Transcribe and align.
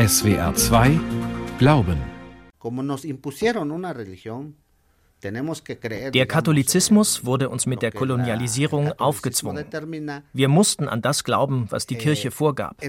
SWR 0.00 0.54
2 0.54 0.98
Glauben 1.58 1.98
Der 6.14 6.26
Katholizismus 6.26 7.26
wurde 7.26 7.50
uns 7.50 7.66
mit 7.66 7.82
der 7.82 7.92
Kolonialisierung 7.92 8.92
aufgezwungen. 8.92 9.66
Wir 10.32 10.48
mussten 10.48 10.88
an 10.88 11.02
das 11.02 11.22
glauben, 11.22 11.66
was 11.68 11.86
die 11.86 11.96
Kirche 11.96 12.30
vorgab. 12.30 12.80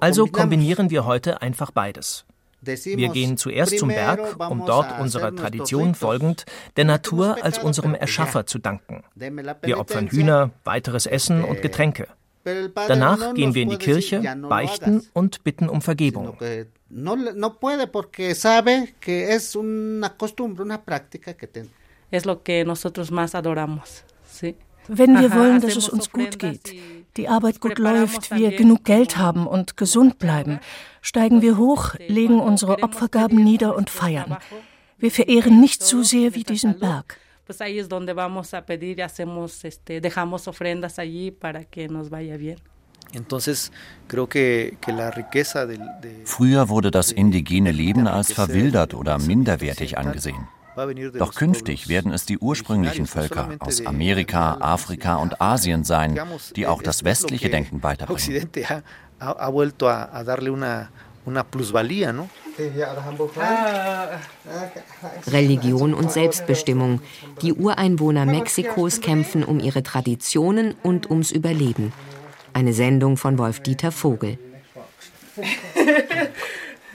Also 0.00 0.26
kombinieren 0.28 0.88
wir 0.88 1.04
heute 1.04 1.42
einfach 1.42 1.72
beides. 1.72 2.24
Wir 2.62 3.10
gehen 3.10 3.36
zuerst 3.36 3.78
zum 3.78 3.90
Berg, 3.90 4.40
um 4.50 4.64
dort 4.64 4.98
unserer 4.98 5.36
Tradition 5.36 5.94
folgend 5.94 6.46
der 6.78 6.86
Natur 6.86 7.36
als 7.44 7.58
unserem 7.58 7.94
Erschaffer 7.94 8.46
zu 8.46 8.58
danken. 8.58 9.04
Wir 9.14 9.78
opfern 9.78 10.08
Hühner, 10.08 10.52
weiteres 10.64 11.04
Essen 11.04 11.44
und 11.44 11.60
Getränke. 11.60 12.08
Danach 12.46 13.34
gehen 13.34 13.54
wir 13.54 13.62
in 13.62 13.70
die 13.70 13.76
Kirche, 13.76 14.22
beichten 14.48 15.02
und 15.12 15.42
bitten 15.42 15.68
um 15.68 15.82
Vergebung. 15.82 16.36
Wenn 24.88 25.20
wir 25.20 25.34
wollen, 25.34 25.60
dass 25.60 25.76
es 25.76 25.88
uns 25.88 26.12
gut 26.12 26.38
geht, 26.38 26.74
die 27.16 27.28
Arbeit 27.28 27.60
gut 27.60 27.78
läuft, 27.78 28.30
wir 28.30 28.50
genug 28.52 28.84
Geld 28.84 29.16
haben 29.16 29.46
und 29.48 29.76
gesund 29.76 30.18
bleiben, 30.18 30.60
steigen 31.00 31.42
wir 31.42 31.58
hoch, 31.58 31.94
legen 32.06 32.38
unsere 32.38 32.82
Opfergaben 32.82 33.42
nieder 33.42 33.74
und 33.74 33.90
feiern. 33.90 34.36
Wir 34.98 35.10
verehren 35.10 35.60
nicht 35.60 35.82
so 35.82 36.02
sehr 36.02 36.34
wie 36.34 36.44
diesen 36.44 36.78
Berg. 36.78 37.18
Früher 46.24 46.68
wurde 46.68 46.90
das 46.90 47.12
indigene 47.12 47.70
Leben 47.70 48.08
als 48.08 48.32
verwildert 48.32 48.94
oder 48.94 49.18
minderwertig 49.18 49.96
angesehen. 49.96 50.48
Doch 51.18 51.34
künftig 51.34 51.88
werden 51.88 52.12
es 52.12 52.26
die 52.26 52.38
ursprünglichen 52.38 53.06
Völker 53.06 53.48
aus 53.60 53.86
Amerika, 53.86 54.58
Afrika 54.60 55.16
und 55.16 55.40
Asien 55.40 55.84
sein, 55.84 56.18
die 56.54 56.66
auch 56.66 56.82
das 56.82 57.04
westliche 57.04 57.48
Denken 57.48 57.82
weiterbringen. 57.82 58.50
Religion 65.26 65.94
und 65.94 66.12
Selbstbestimmung. 66.12 67.00
Die 67.42 67.52
Ureinwohner 67.52 68.26
Mexikos 68.26 69.00
kämpfen 69.00 69.44
um 69.44 69.58
ihre 69.60 69.82
Traditionen 69.82 70.74
und 70.82 71.10
ums 71.10 71.32
Überleben. 71.32 71.92
Eine 72.52 72.72
Sendung 72.72 73.16
von 73.16 73.38
Wolf-Dieter 73.38 73.92
Vogel. 73.92 74.38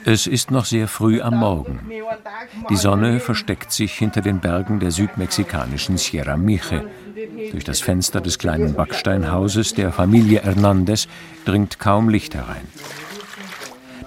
Es 0.04 0.26
ist 0.26 0.50
noch 0.50 0.66
sehr 0.66 0.88
früh 0.88 1.22
am 1.22 1.38
Morgen. 1.38 1.92
Die 2.70 2.76
Sonne 2.76 3.20
versteckt 3.20 3.72
sich 3.72 3.94
hinter 3.94 4.22
den 4.22 4.40
Bergen 4.40 4.80
der 4.80 4.90
südmexikanischen 4.90 5.98
Sierra 5.98 6.38
Miche. 6.38 6.90
Durch 7.52 7.64
das 7.64 7.82
Fenster 7.82 8.20
des 8.20 8.40
kleinen 8.40 8.74
Backsteinhauses 8.74 9.76
der 9.76 9.92
Familie 9.92 10.42
Hernandez 10.42 11.08
dringt 11.46 11.78
kaum 11.78 12.10
Licht 12.10 12.34
herein. 12.34 12.68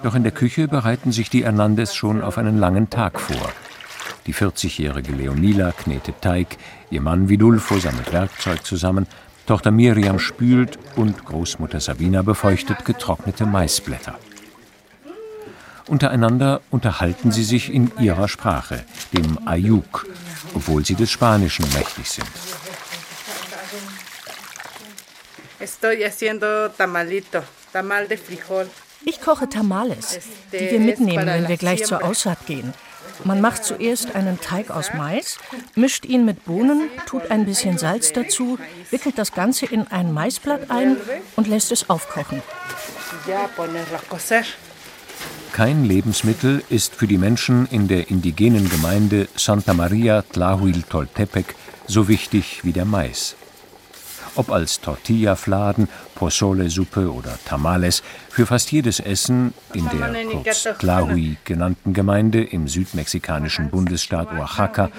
Doch 0.05 0.13
in 0.13 0.21
der 0.21 0.31
Küche 0.31 0.67
bereiten 0.67 1.11
sich 1.11 1.31
die 1.31 1.45
Hernandez 1.45 1.95
schon 1.95 2.21
auf 2.21 2.37
einen 2.37 2.59
langen 2.59 2.91
Tag 2.91 3.19
vor. 3.19 3.51
Die 4.27 4.35
40-jährige 4.35 5.11
Leonila 5.11 5.71
knetet 5.71 6.21
Teig, 6.21 6.57
ihr 6.91 7.01
Mann 7.01 7.27
Vidulfo 7.27 7.79
sammelt 7.79 8.13
Werkzeug 8.13 8.63
zusammen, 8.63 9.07
Tochter 9.47 9.71
Miriam 9.71 10.19
spült 10.19 10.77
und 10.95 11.25
Großmutter 11.25 11.79
Sabina 11.79 12.21
befeuchtet 12.21 12.85
getrocknete 12.85 13.47
Maisblätter. 13.47 14.19
Untereinander 15.87 16.61
unterhalten 16.69 17.31
sie 17.31 17.43
sich 17.43 17.73
in 17.73 17.91
ihrer 17.99 18.27
Sprache, 18.27 18.85
dem 19.11 19.39
Ayuk, 19.47 20.05
obwohl 20.53 20.85
sie 20.85 20.93
des 20.93 21.09
Spanischen 21.09 21.65
mächtig 21.73 22.11
sind. 22.11 22.29
Ich 29.05 29.21
koche 29.21 29.47
Tamales, 29.47 30.19
die 30.51 30.71
wir 30.71 30.79
mitnehmen, 30.79 31.27
wenn 31.27 31.47
wir 31.47 31.57
gleich 31.57 31.85
zur 31.85 32.03
Aussaat 32.03 32.45
gehen. 32.47 32.73
Man 33.23 33.39
macht 33.39 33.63
zuerst 33.63 34.15
einen 34.15 34.41
Teig 34.41 34.69
aus 34.71 34.91
Mais, 34.93 35.37
mischt 35.75 36.05
ihn 36.05 36.25
mit 36.25 36.43
Bohnen, 36.45 36.89
tut 37.05 37.31
ein 37.31 37.45
bisschen 37.45 37.77
Salz 37.77 38.11
dazu, 38.13 38.57
wickelt 38.89 39.17
das 39.17 39.31
Ganze 39.31 39.67
in 39.67 39.87
ein 39.87 40.11
Maisblatt 40.11 40.69
ein 40.69 40.97
und 41.35 41.47
lässt 41.47 41.71
es 41.71 41.89
aufkochen. 41.89 42.41
Kein 45.53 45.85
Lebensmittel 45.85 46.63
ist 46.69 46.95
für 46.95 47.07
die 47.07 47.17
Menschen 47.17 47.67
in 47.71 47.87
der 47.87 48.09
indigenen 48.09 48.69
Gemeinde 48.69 49.29
Santa 49.35 49.73
Maria 49.73 50.21
Tlahuiltoltepec 50.23 51.55
so 51.87 52.07
wichtig 52.07 52.61
wie 52.63 52.73
der 52.73 52.85
Mais. 52.85 53.35
Ob 54.35 54.51
als 54.51 54.81
Tortillafladen, 54.81 55.87
Pozole-Suppe 56.15 57.11
oder 57.11 57.37
Tamales, 57.45 58.03
für 58.29 58.45
fast 58.45 58.71
jedes 58.71 58.99
Essen 58.99 59.53
in 59.73 59.87
der 59.89 60.25
kurz 60.25 60.67
Tlahui 60.79 61.37
genannten 61.45 61.93
Gemeinde 61.93 62.43
im 62.43 62.67
südmexikanischen 62.67 63.69
Bundesstaat 63.69 64.31
Oaxaca 64.33 64.89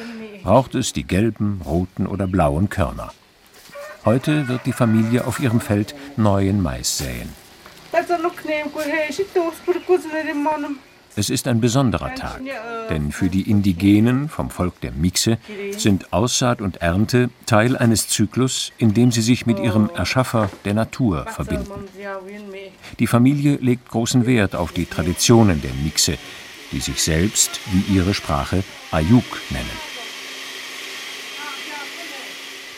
braucht 0.42 0.74
es 0.74 0.92
die 0.92 1.04
gelben, 1.04 1.60
roten 1.64 2.06
oder 2.06 2.26
blauen 2.26 2.70
Körner. 2.70 3.12
Heute 4.04 4.48
wird 4.48 4.64
die 4.64 4.72
Familie 4.72 5.26
auf 5.26 5.40
ihrem 5.40 5.60
Feld 5.60 5.94
neuen 6.16 6.62
Mais 6.62 6.98
säen. 6.98 7.28
Es 11.18 11.30
ist 11.30 11.48
ein 11.48 11.62
besonderer 11.62 12.14
Tag, 12.14 12.42
denn 12.90 13.10
für 13.10 13.30
die 13.30 13.50
Indigenen 13.50 14.28
vom 14.28 14.50
Volk 14.50 14.78
der 14.82 14.92
Mixe 14.92 15.38
sind 15.70 16.12
Aussaat 16.12 16.60
und 16.60 16.82
Ernte 16.82 17.30
Teil 17.46 17.74
eines 17.74 18.08
Zyklus, 18.08 18.70
in 18.76 18.92
dem 18.92 19.10
sie 19.10 19.22
sich 19.22 19.46
mit 19.46 19.58
ihrem 19.58 19.88
Erschaffer 19.94 20.50
der 20.66 20.74
Natur 20.74 21.24
verbinden. 21.26 21.88
Die 22.98 23.06
Familie 23.06 23.56
legt 23.56 23.88
großen 23.88 24.26
Wert 24.26 24.54
auf 24.54 24.72
die 24.72 24.84
Traditionen 24.84 25.62
der 25.62 25.72
Mixe, 25.82 26.18
die 26.70 26.80
sich 26.80 27.02
selbst, 27.02 27.60
wie 27.72 27.96
ihre 27.96 28.12
Sprache, 28.12 28.62
Ayuk 28.90 29.24
nennen. 29.48 29.95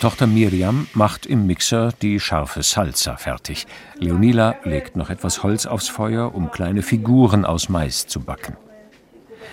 Tochter 0.00 0.28
Miriam 0.28 0.86
macht 0.94 1.26
im 1.26 1.48
Mixer 1.48 1.90
die 2.02 2.20
scharfe 2.20 2.62
Salsa 2.62 3.16
fertig. 3.16 3.66
Leonila 3.98 4.54
legt 4.62 4.94
noch 4.94 5.10
etwas 5.10 5.42
Holz 5.42 5.66
aufs 5.66 5.88
Feuer, 5.88 6.36
um 6.36 6.52
kleine 6.52 6.82
Figuren 6.82 7.44
aus 7.44 7.68
Mais 7.68 8.06
zu 8.06 8.20
backen. 8.20 8.56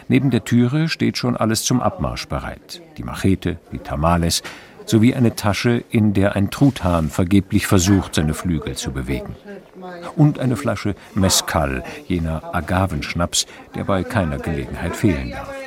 Neben 0.07 0.29
der 0.29 0.43
Türe 0.43 0.87
steht 0.87 1.17
schon 1.17 1.35
alles 1.35 1.63
zum 1.63 1.81
Abmarsch 1.81 2.27
bereit. 2.27 2.83
Die 2.97 3.03
Machete, 3.03 3.57
die 3.71 3.79
Tamales 3.79 4.43
sowie 4.85 5.15
eine 5.15 5.35
Tasche, 5.35 5.83
in 5.89 6.13
der 6.13 6.35
ein 6.35 6.51
Truthahn 6.51 7.09
vergeblich 7.09 7.65
versucht, 7.65 8.13
seine 8.13 8.35
Flügel 8.35 8.75
zu 8.75 8.91
bewegen. 8.91 9.35
Und 10.15 10.37
eine 10.37 10.57
Flasche 10.57 10.93
Mezcal, 11.15 11.83
jener 12.07 12.53
Agavenschnaps, 12.53 13.47
der 13.73 13.83
bei 13.85 14.03
keiner 14.03 14.37
Gelegenheit 14.37 14.95
fehlen 14.95 15.31
darf. 15.31 15.64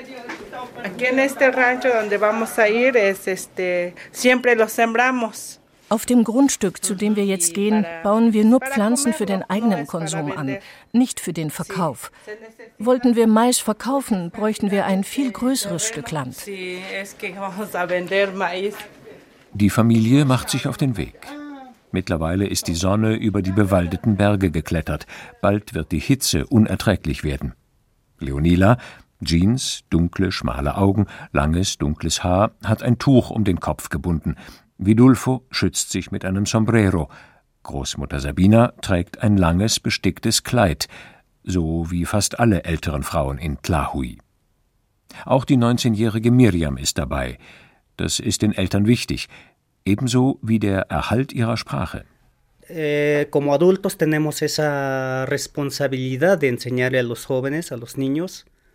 Aquí 0.89 1.05
en 1.05 1.19
este 1.19 1.51
rancho 1.51 1.89
donde 1.89 2.17
vamos 2.19 2.59
a 2.59 2.69
ir 2.69 2.97
es 2.97 3.27
este 3.27 3.95
siempre 4.11 4.55
lo 4.55 4.69
sembramos. 4.69 5.61
Auf 5.91 6.05
dem 6.05 6.23
Grundstück, 6.23 6.85
zu 6.85 6.95
dem 6.95 7.17
wir 7.17 7.25
jetzt 7.25 7.55
gehen, 7.55 7.87
bauen 8.03 8.35
wir 8.35 8.45
nur 8.45 8.61
Pflanzen 8.61 9.15
für 9.15 9.25
den 9.25 9.43
eigenen 9.43 9.87
Konsum 9.87 10.33
an, 10.33 10.59
nicht 10.93 11.19
für 11.19 11.33
den 11.33 11.51
Verkauf. 11.51 12.13
Wollten 12.79 13.17
wir 13.17 13.27
Mais 13.27 13.59
verkaufen, 13.59 14.31
bräuchten 14.31 14.71
wir 14.71 14.85
ein 14.85 15.03
viel 15.03 15.33
größeres 15.33 15.87
Stück 15.87 16.11
Land. 16.11 16.47
Die 19.55 19.71
Familie 19.71 20.25
macht 20.27 20.51
sich 20.51 20.67
auf 20.69 20.77
den 20.77 20.97
Weg. 20.99 21.27
Mittlerweile 21.91 22.47
ist 22.47 22.69
die 22.69 22.75
Sonne 22.75 23.15
über 23.15 23.41
die 23.41 23.53
bewaldeten 23.53 24.17
Berge 24.17 24.51
geklettert. 24.51 25.07
Bald 25.41 25.73
wird 25.73 25.91
die 25.93 26.01
Hitze 26.01 26.47
unerträglich 26.47 27.25
werden. 27.25 27.55
Leonila, 28.21 28.77
Jeans, 29.23 29.85
dunkle, 29.91 30.31
schmale 30.31 30.77
Augen, 30.77 31.07
langes, 31.33 31.79
dunkles 31.79 32.23
Haar, 32.23 32.53
hat 32.63 32.83
ein 32.83 32.99
Tuch 32.99 33.31
um 33.31 33.45
den 33.45 33.61
Kopf 33.61 33.89
gebunden. 33.89 34.37
Vidulfo 34.79 35.45
schützt 35.51 35.91
sich 35.91 36.13
mit 36.13 36.25
einem 36.25 36.47
Sombrero. 36.47 37.09
Großmutter 37.65 38.21
Sabina 38.21 38.73
trägt 38.81 39.23
ein 39.23 39.37
langes, 39.37 39.81
besticktes 39.81 40.45
Kleid, 40.45 40.89
so 41.43 41.91
wie 41.91 42.05
fast 42.05 42.39
alle 42.39 42.65
älteren 42.65 43.03
Frauen 43.03 43.39
in 43.39 43.61
Tlahui. 43.61 44.19
Auch 45.25 45.45
die 45.45 45.57
19-jährige 45.57 46.31
Miriam 46.31 46.77
ist 46.77 46.99
dabei. 46.99 47.39
Das 47.97 48.21
ist 48.21 48.43
den 48.43 48.53
Eltern 48.53 48.87
wichtig, 48.87 49.29
ebenso 49.85 50.39
wie 50.43 50.61
der 50.61 50.91
Erhalt 50.91 51.33
ihrer 51.33 51.57
Sprache. 51.57 52.05
Eh, 52.69 53.27
como 53.31 53.55
adultos 53.55 53.97
tenemos 53.97 54.43
esa 54.43 55.25
responsabilidad 55.25 56.39
de 56.39 56.49
enseñarle 56.49 56.99
a 56.99 57.03
los 57.03 57.25
jóvenes, 57.27 57.73
a 57.73 57.77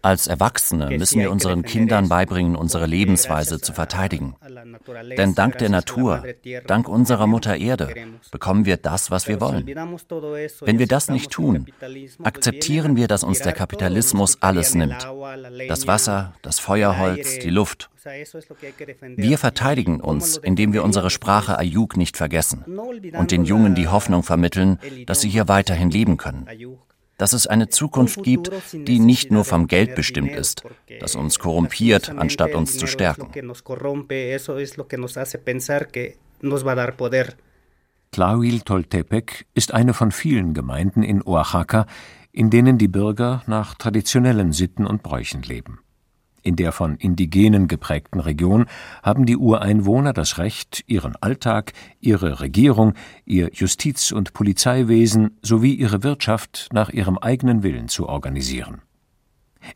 Als 0.03 0.27
Erwachsene 0.27 0.89
müssen 0.97 1.21
wir 1.21 1.31
unseren 1.31 1.63
Kindern 1.63 2.09
beibringen, 2.09 2.57
unsere 2.57 2.85
Lebensweise 2.85 3.61
zu 3.61 3.71
verteidigen. 3.71 4.35
Denn 5.17 5.33
dank 5.33 5.59
der 5.59 5.69
Natur, 5.69 6.25
dank 6.67 6.89
unserer 6.89 7.25
Mutter 7.25 7.55
Erde, 7.55 7.93
bekommen 8.29 8.65
wir 8.65 8.75
das, 8.75 9.11
was 9.11 9.29
wir 9.29 9.39
wollen. 9.39 9.65
Wenn 9.65 10.77
wir 10.77 10.87
das 10.87 11.07
nicht 11.07 11.31
tun, 11.31 11.67
akzeptieren 12.21 12.97
wir, 12.97 13.07
dass 13.07 13.23
uns 13.23 13.39
der 13.39 13.53
Kapitalismus 13.53 14.41
alles 14.41 14.75
nimmt. 14.75 15.07
Das 15.69 15.87
Wasser, 15.87 16.33
das 16.41 16.59
Feuerholz, 16.59 17.39
die 17.39 17.49
Luft. 17.49 17.89
Wir 19.15 19.37
verteidigen 19.37 20.01
uns, 20.01 20.35
indem 20.35 20.73
wir 20.73 20.83
unsere 20.83 21.11
Sprache 21.11 21.57
Ayuk 21.57 21.95
nicht 21.95 22.17
vergessen 22.17 22.65
und 23.17 23.31
den 23.31 23.45
Jungen 23.45 23.73
die 23.73 23.87
Hoffnung 23.87 24.23
vermitteln, 24.23 24.79
dass 25.07 25.21
sie 25.21 25.29
hier 25.29 25.47
weiterhin 25.47 25.89
leben 25.89 26.17
können 26.17 26.45
dass 27.17 27.33
es 27.33 27.47
eine 27.47 27.69
Zukunft 27.69 28.23
gibt, 28.23 28.51
die 28.73 28.99
nicht 28.99 29.31
nur 29.31 29.45
vom 29.45 29.67
Geld 29.67 29.95
bestimmt 29.95 30.31
ist, 30.31 30.63
das 30.99 31.15
uns 31.15 31.39
korrumpiert, 31.39 32.09
anstatt 32.09 32.55
uns 32.55 32.77
zu 32.77 32.87
stärken. 32.87 33.31
Tlahuil-Toltepec 38.11 39.45
ist 39.55 39.73
eine 39.73 39.93
von 39.93 40.11
vielen 40.11 40.53
Gemeinden 40.53 41.03
in 41.03 41.23
Oaxaca, 41.23 41.87
in 42.31 42.49
denen 42.49 42.77
die 42.77 42.87
Bürger 42.87 43.43
nach 43.47 43.75
traditionellen 43.75 44.51
Sitten 44.51 44.85
und 44.85 45.03
Bräuchen 45.03 45.41
leben. 45.43 45.79
In 46.43 46.57
der 46.57 46.73
von 46.73 46.97
Indigenen 46.97 47.69
geprägten 47.69 48.19
Region 48.19 48.65
haben 49.01 49.25
die 49.25 49.37
Ureinwohner 49.37 50.11
das 50.11 50.37
Recht, 50.37 50.83
ihren 50.87 51.15
Alltag, 51.15 51.71
ihre 52.01 52.41
Regierung, 52.41 52.95
ihr 53.25 53.49
Justiz- 53.53 54.11
und 54.11 54.33
Polizeiwesen 54.33 55.37
sowie 55.41 55.73
ihre 55.73 56.03
Wirtschaft 56.03 56.67
nach 56.73 56.89
ihrem 56.89 57.17
eigenen 57.17 57.63
Willen 57.63 57.87
zu 57.87 58.09
organisieren. 58.09 58.81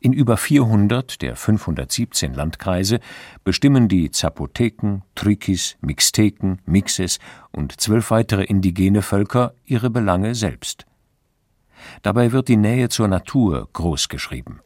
In 0.02 0.12
über 0.12 0.36
400 0.36 1.22
der 1.22 1.38
517 1.38 2.34
Landkreise 2.34 3.00
bestimmen 3.46 3.88
die 3.88 4.12
Zapoteken, 4.12 5.04
Triquis, 5.16 5.78
Mixteken, 5.80 6.60
Mixes 6.66 7.20
und 7.52 7.80
zwölf 7.80 8.12
weitere 8.12 8.44
indigene 8.44 9.02
Völker 9.02 9.54
ihre 9.64 9.90
Belange 9.90 10.36
selbst. 10.36 10.86
Dabei 12.02 12.34
wird 12.34 12.50
die 12.50 12.58
Nähe 12.58 12.90
zur 12.90 13.08
Natur 13.08 13.70
großgeschrieben. 13.72 14.60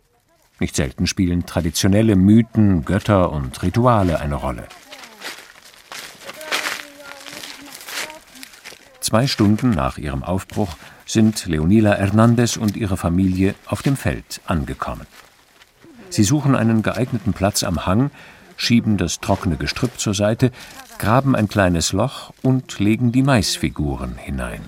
Nicht 0.61 0.75
selten 0.75 1.07
spielen 1.07 1.47
traditionelle 1.47 2.15
Mythen, 2.15 2.85
Götter 2.85 3.31
und 3.31 3.63
Rituale 3.63 4.19
eine 4.19 4.35
Rolle. 4.35 4.67
Zwei 8.99 9.25
Stunden 9.25 9.71
nach 9.71 9.97
ihrem 9.97 10.21
Aufbruch 10.21 10.77
sind 11.07 11.47
Leonila 11.47 11.95
Hernandez 11.95 12.57
und 12.57 12.77
ihre 12.77 12.95
Familie 12.95 13.55
auf 13.65 13.81
dem 13.81 13.97
Feld 13.97 14.39
angekommen. 14.45 15.07
Sie 16.11 16.23
suchen 16.23 16.55
einen 16.55 16.83
geeigneten 16.83 17.33
Platz 17.33 17.63
am 17.63 17.87
Hang, 17.87 18.11
schieben 18.55 18.97
das 18.97 19.19
trockene 19.19 19.55
Gestrüpp 19.55 19.99
zur 19.99 20.13
Seite, 20.13 20.51
graben 20.99 21.35
ein 21.35 21.47
kleines 21.47 21.91
Loch 21.91 22.33
und 22.43 22.77
legen 22.77 23.11
die 23.11 23.23
Maisfiguren 23.23 24.15
hinein. 24.15 24.61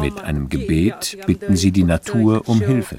Mit 0.00 0.20
einem 0.20 0.48
Gebet 0.48 1.18
bitten 1.26 1.56
sie 1.56 1.72
die 1.72 1.84
Natur 1.84 2.48
um 2.48 2.60
Hilfe. 2.60 2.98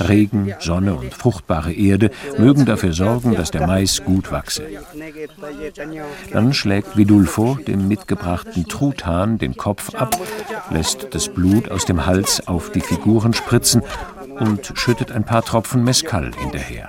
Regen, 0.00 0.54
Sonne 0.60 0.94
und 0.94 1.14
fruchtbare 1.14 1.72
Erde 1.72 2.10
mögen 2.38 2.66
dafür 2.66 2.92
sorgen, 2.92 3.34
dass 3.34 3.50
der 3.50 3.66
Mais 3.66 4.04
gut 4.04 4.30
wachse. 4.30 4.66
Dann 6.32 6.52
schlägt 6.52 6.96
Vidulfo 6.96 7.54
dem 7.54 7.88
mitgebrachten 7.88 8.66
Truthahn 8.66 9.38
den 9.38 9.56
Kopf 9.56 9.94
ab, 9.94 10.16
lässt 10.70 11.08
das 11.12 11.28
Blut 11.28 11.70
aus 11.70 11.86
dem 11.86 12.06
Hals 12.06 12.46
auf 12.46 12.70
die 12.70 12.80
Figuren 12.80 13.32
spritzen 13.32 13.82
und 14.38 14.72
schüttet 14.74 15.12
ein 15.12 15.24
paar 15.24 15.42
Tropfen 15.42 15.82
Mescal 15.82 16.30
hinterher. 16.36 16.88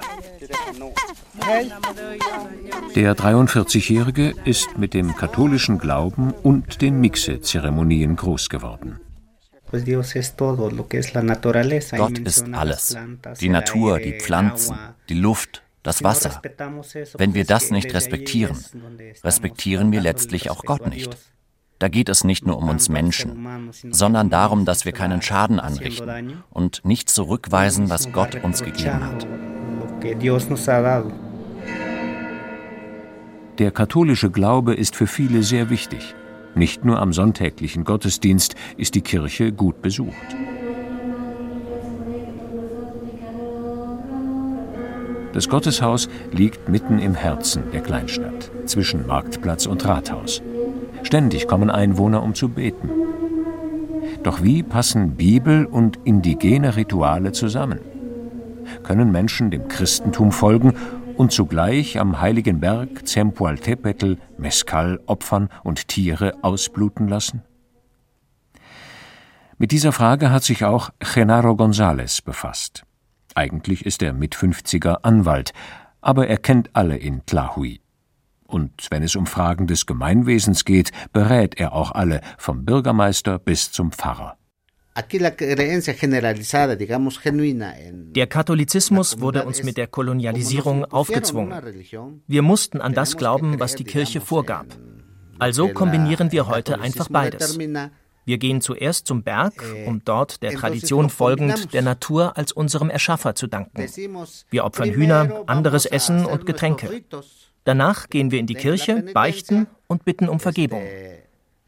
Der 2.96 3.16
43-Jährige 3.16 4.34
ist 4.46 4.78
mit 4.78 4.94
dem 4.94 5.16
katholischen 5.16 5.78
Glauben 5.78 6.34
und 6.44 6.82
den 6.82 7.00
Mixe-Zeremonien 7.00 8.16
groß 8.16 8.50
geworden. 8.50 9.00
Gott 11.98 12.20
ist 12.20 12.54
alles. 12.54 12.98
Die 13.40 13.50
Natur, 13.50 14.00
die 14.00 14.20
Pflanzen, 14.20 14.76
die 15.08 15.14
Luft, 15.14 15.64
das 15.84 16.04
Wasser. 16.04 16.42
Wenn 17.18 17.34
wir 17.34 17.46
das 17.46 17.72
nicht 17.72 17.94
respektieren, 17.94 18.58
respektieren 19.24 19.92
wir 19.92 20.02
letztlich 20.02 20.50
auch 20.50 20.64
Gott 20.64 20.88
nicht. 20.88 21.18
Da 21.80 21.88
geht 21.88 22.10
es 22.10 22.24
nicht 22.24 22.46
nur 22.46 22.58
um 22.58 22.70
uns 22.70 22.90
Menschen, 22.90 23.72
sondern 23.90 24.30
darum, 24.30 24.66
dass 24.66 24.86
wir 24.86 24.92
keinen 24.92 25.24
Schaden 25.24 25.60
anrichten 25.60 26.44
und 26.52 26.86
nicht 26.86 27.10
zurückweisen, 27.10 27.90
was 27.90 28.12
Gott 28.12 28.44
uns 28.44 28.64
gegeben 28.64 29.04
hat. 29.04 29.26
Der 33.58 33.72
katholische 33.72 34.32
Glaube 34.32 34.74
ist 34.74 34.96
für 34.96 35.08
viele 35.08 35.44
sehr 35.44 35.70
wichtig. 35.70 36.16
Nicht 36.56 36.86
nur 36.86 37.00
am 37.00 37.12
sonntäglichen 37.14 37.84
Gottesdienst 37.84 38.56
ist 38.78 38.96
die 38.96 39.02
Kirche 39.02 39.52
gut 39.52 39.82
besucht. 39.82 40.16
Das 45.34 45.48
Gotteshaus 45.48 46.10
liegt 46.32 46.68
mitten 46.68 47.00
im 47.00 47.16
Herzen 47.16 47.64
der 47.72 47.82
Kleinstadt, 47.82 48.52
zwischen 48.66 49.08
Marktplatz 49.08 49.66
und 49.66 49.86
Rathaus. 49.86 50.42
Ständig 51.04 51.48
kommen 51.48 51.70
Einwohner, 51.70 52.22
um 52.22 52.36
zu 52.36 52.50
beten. 52.50 52.90
Doch 54.24 54.44
wie 54.44 54.62
passen 54.62 55.16
Bibel 55.16 55.66
und 55.66 56.00
indigene 56.04 56.76
Rituale 56.76 57.32
zusammen? 57.32 57.80
Können 58.84 59.12
Menschen 59.12 59.52
dem 59.52 59.68
Christentum 59.68 60.32
folgen 60.32 60.74
und 61.22 61.32
zugleich 61.32 62.00
am 62.00 62.20
heiligen 62.20 62.60
Berg 62.60 63.08
Zempoaltepetl 63.08 64.18
Mescal 64.40 65.00
opfern 65.06 65.50
und 65.64 65.88
Tiere 65.88 66.34
ausbluten 66.42 67.08
lassen? 67.08 67.44
Mit 69.60 69.72
dieser 69.72 69.92
Frage 69.92 70.32
hat 70.32 70.44
sich 70.44 70.66
auch 70.66 70.90
Genaro 71.14 71.52
González 71.52 72.26
befasst. 72.26 72.86
Eigentlich 73.36 73.86
ist 73.86 74.02
er 74.02 74.14
mit 74.14 74.36
50er 74.36 75.04
Anwalt, 75.04 75.54
aber 76.02 76.26
er 76.26 76.38
kennt 76.38 76.72
alle 76.74 76.98
in 76.98 77.24
Tlahui. 77.28 77.82
Und 78.48 78.88
wenn 78.90 79.04
es 79.04 79.16
um 79.16 79.28
Fragen 79.28 79.68
des 79.68 79.86
Gemeinwesens 79.86 80.66
geht, 80.66 80.92
berät 81.14 81.60
er 81.60 81.74
auch 81.74 81.92
alle, 81.92 82.22
vom 82.40 82.66
Bürgermeister 82.66 83.38
bis 83.38 83.72
zum 83.72 83.92
Pfarrer. 83.92 84.41
Der 88.14 88.28
Katholizismus 88.28 89.22
wurde 89.22 89.46
uns 89.46 89.64
mit 89.64 89.78
der 89.78 89.88
Kolonialisierung 89.88 90.86
aufgezwungen. 90.86 91.54
Wir 92.28 92.42
mussten 92.42 92.82
an 92.82 92.94
das 92.94 93.16
glauben, 93.16 93.60
was 93.60 93.76
die 93.76 93.86
Kirche 93.86 94.20
vorgab. 94.22 94.66
Also 95.40 95.70
kombinieren 95.70 96.32
wir 96.32 96.48
heute 96.48 96.80
einfach 96.80 97.08
beides. 97.10 97.58
Wir 98.26 98.38
gehen 98.38 98.62
zuerst 98.62 99.08
zum 99.08 99.24
Berg, 99.24 99.64
eh, 99.64 99.88
um 99.88 100.04
dort 100.06 100.44
der 100.44 100.52
Tradition 100.52 101.10
folgend 101.10 101.74
der 101.74 101.82
Natur 101.82 102.38
als 102.38 102.52
unserem 102.52 102.90
Erschaffer 102.90 103.34
zu 103.34 103.48
danken. 103.48 103.88
Wir 104.50 104.64
opfern 104.64 104.92
Hühner, 104.92 105.44
anderes 105.48 105.86
Essen 105.86 106.26
und 106.26 106.46
Getränke. 106.46 107.04
Danach 107.64 108.10
gehen 108.10 108.32
wir 108.32 108.40
in 108.40 108.48
die 108.48 108.56
Kirche, 108.56 109.04
beichten 109.14 109.68
und 109.88 110.06
bitten 110.06 110.30
um 110.30 110.40
Vergebung. 110.40 110.84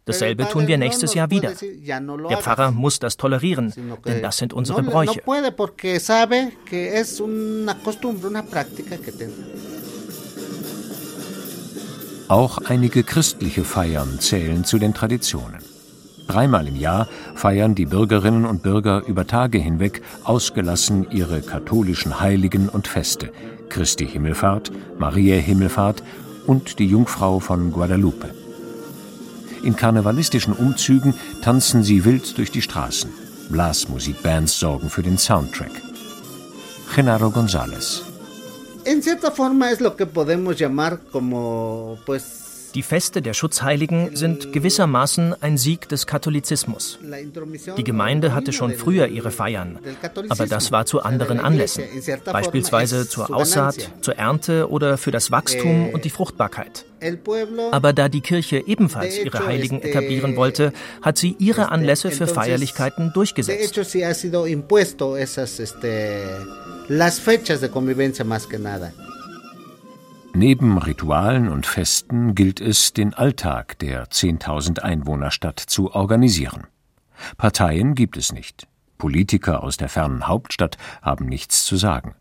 Dasselbe 0.05 0.49
tun 0.49 0.67
wir 0.67 0.77
nächstes 0.77 1.13
Jahr 1.13 1.29
wieder. 1.29 1.51
Der 1.53 2.37
Pfarrer 2.37 2.71
muss 2.71 2.99
das 2.99 3.15
tolerieren, 3.15 3.73
denn 4.05 4.21
das 4.21 4.37
sind 4.37 4.53
unsere 4.53 4.83
Bräuche. 4.83 5.21
Auch 12.27 12.57
einige 12.57 13.03
christliche 13.03 13.63
Feiern 13.63 14.19
zählen 14.19 14.63
zu 14.65 14.77
den 14.77 14.93
Traditionen. 14.93 15.59
Dreimal 16.27 16.67
im 16.67 16.75
Jahr 16.75 17.07
feiern 17.35 17.75
die 17.75 17.85
Bürgerinnen 17.85 18.45
und 18.45 18.63
Bürger 18.63 19.03
über 19.05 19.27
Tage 19.27 19.57
hinweg 19.57 20.01
ausgelassen 20.23 21.07
ihre 21.11 21.41
katholischen 21.41 22.19
Heiligen 22.19 22.69
und 22.69 22.87
Feste, 22.87 23.31
Christi 23.69 24.07
Himmelfahrt, 24.07 24.71
Mariä 24.97 25.39
Himmelfahrt 25.39 26.01
und 26.47 26.79
die 26.79 26.87
Jungfrau 26.87 27.39
von 27.39 27.71
Guadalupe. 27.71 28.42
In 29.63 29.75
karnevalistischen 29.75 30.53
Umzügen 30.53 31.13
tanzen 31.41 31.83
sie 31.83 32.03
wild 32.03 32.37
durch 32.37 32.51
die 32.51 32.61
Straßen. 32.61 33.09
Blasmusikbands 33.49 34.59
sorgen 34.59 34.89
für 34.89 35.03
den 35.03 35.17
Soundtrack. 35.17 35.71
Genaro 36.93 37.29
González. 37.29 38.01
En 38.85 39.01
cierta 39.01 39.31
forma 39.31 39.71
es 39.71 39.79
lo 39.79 39.95
que 39.95 40.05
podemos 40.05 40.57
llamar 40.57 40.99
como 41.11 41.97
pues 42.05 42.42
Die 42.73 42.81
Feste 42.83 43.21
der 43.21 43.33
Schutzheiligen 43.33 44.15
sind 44.15 44.51
gewissermaßen 44.51 45.35
ein 45.41 45.57
Sieg 45.57 45.89
des 45.89 46.07
Katholizismus. 46.07 46.97
Die 47.77 47.83
Gemeinde 47.83 48.33
hatte 48.33 48.51
schon 48.51 48.73
früher 48.73 49.07
ihre 49.07 49.31
Feiern, 49.31 49.79
aber 50.29 50.47
das 50.47 50.71
war 50.71 50.85
zu 50.85 51.01
anderen 51.01 51.39
Anlässen, 51.39 51.83
beispielsweise 52.25 53.07
zur 53.07 53.33
Aussaat, 53.33 53.91
zur 54.01 54.15
Ernte 54.15 54.69
oder 54.69 54.97
für 54.97 55.11
das 55.11 55.29
Wachstum 55.29 55.89
und 55.89 56.05
die 56.05 56.09
Fruchtbarkeit. 56.09 56.85
Aber 57.71 57.93
da 57.93 58.09
die 58.09 58.21
Kirche 58.21 58.63
ebenfalls 58.65 59.19
ihre 59.19 59.45
Heiligen 59.45 59.81
etablieren 59.81 60.35
wollte, 60.35 60.73
hat 61.01 61.17
sie 61.17 61.35
ihre 61.37 61.69
Anlässe 61.69 62.11
für 62.11 62.27
Feierlichkeiten 62.27 63.11
durchgesetzt. 63.13 63.77
Neben 70.35 70.79
Ritualen 70.79 71.47
und 71.47 71.67
Festen 71.67 72.33
gilt 72.33 72.59
es, 72.59 72.91
den 72.91 73.13
Alltag 73.13 73.77
der 73.77 74.07
10.000 74.07 74.79
Einwohnerstadt 74.79 75.59
zu 75.59 75.93
organisieren. 75.93 76.65
Parteien 77.37 77.93
gibt 77.93 78.17
es 78.17 78.33
nicht. 78.33 78.67
Politiker 78.97 79.61
aus 79.61 79.77
der 79.77 79.89
fernen 79.89 80.27
Hauptstadt 80.27 80.77
haben 81.03 81.27
nichts 81.27 81.65
zu 81.65 81.75
sagen. 81.77 82.15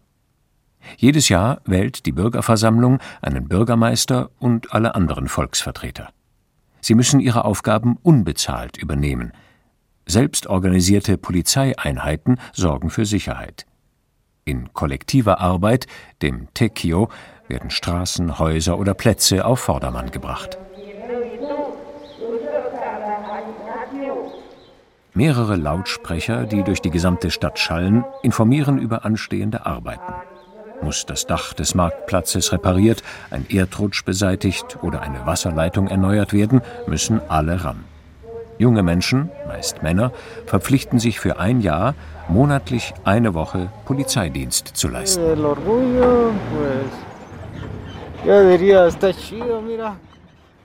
Jedes 0.98 1.30
Jahr 1.30 1.62
wählt 1.64 2.04
die 2.04 2.12
Bürgerversammlung 2.12 2.98
einen 3.22 3.48
Bürgermeister 3.48 4.30
und 4.38 4.74
alle 4.74 4.94
anderen 4.94 5.28
Volksvertreter. 5.28 6.10
Sie 6.82 6.94
müssen 6.94 7.18
ihre 7.18 7.46
Aufgaben 7.46 7.96
unbezahlt 8.02 8.76
übernehmen. 8.76 9.32
Selbstorganisierte 10.04 11.16
Polizeieinheiten 11.16 12.38
sorgen 12.52 12.90
für 12.90 13.06
Sicherheit. 13.06 13.66
In 14.44 14.72
kollektiver 14.72 15.40
Arbeit, 15.40 15.86
dem 16.20 16.52
Tekio, 16.52 17.08
werden 17.48 17.70
Straßen, 17.70 18.38
Häuser 18.38 18.78
oder 18.78 18.94
Plätze 18.94 19.44
auf 19.44 19.60
Vordermann 19.60 20.10
gebracht. 20.10 20.58
Mehrere 25.14 25.56
Lautsprecher, 25.56 26.46
die 26.46 26.62
durch 26.62 26.80
die 26.80 26.90
gesamte 26.90 27.30
Stadt 27.30 27.58
schallen, 27.58 28.04
informieren 28.22 28.78
über 28.78 29.04
anstehende 29.04 29.66
Arbeiten. 29.66 30.14
Muss 30.80 31.04
das 31.04 31.26
Dach 31.26 31.52
des 31.52 31.74
Marktplatzes 31.74 32.52
repariert, 32.52 33.02
ein 33.30 33.46
Erdrutsch 33.50 34.04
beseitigt 34.04 34.78
oder 34.82 35.02
eine 35.02 35.26
Wasserleitung 35.26 35.86
erneuert 35.86 36.32
werden, 36.32 36.62
müssen 36.86 37.20
alle 37.28 37.62
ran. 37.62 37.84
Junge 38.58 38.82
Menschen, 38.82 39.30
meist 39.46 39.82
Männer, 39.82 40.12
verpflichten 40.46 40.98
sich 40.98 41.20
für 41.20 41.38
ein 41.38 41.60
Jahr, 41.60 41.94
monatlich 42.28 42.94
eine 43.04 43.34
Woche 43.34 43.70
Polizeidienst 43.84 44.68
zu 44.68 44.88
leisten. 44.88 45.20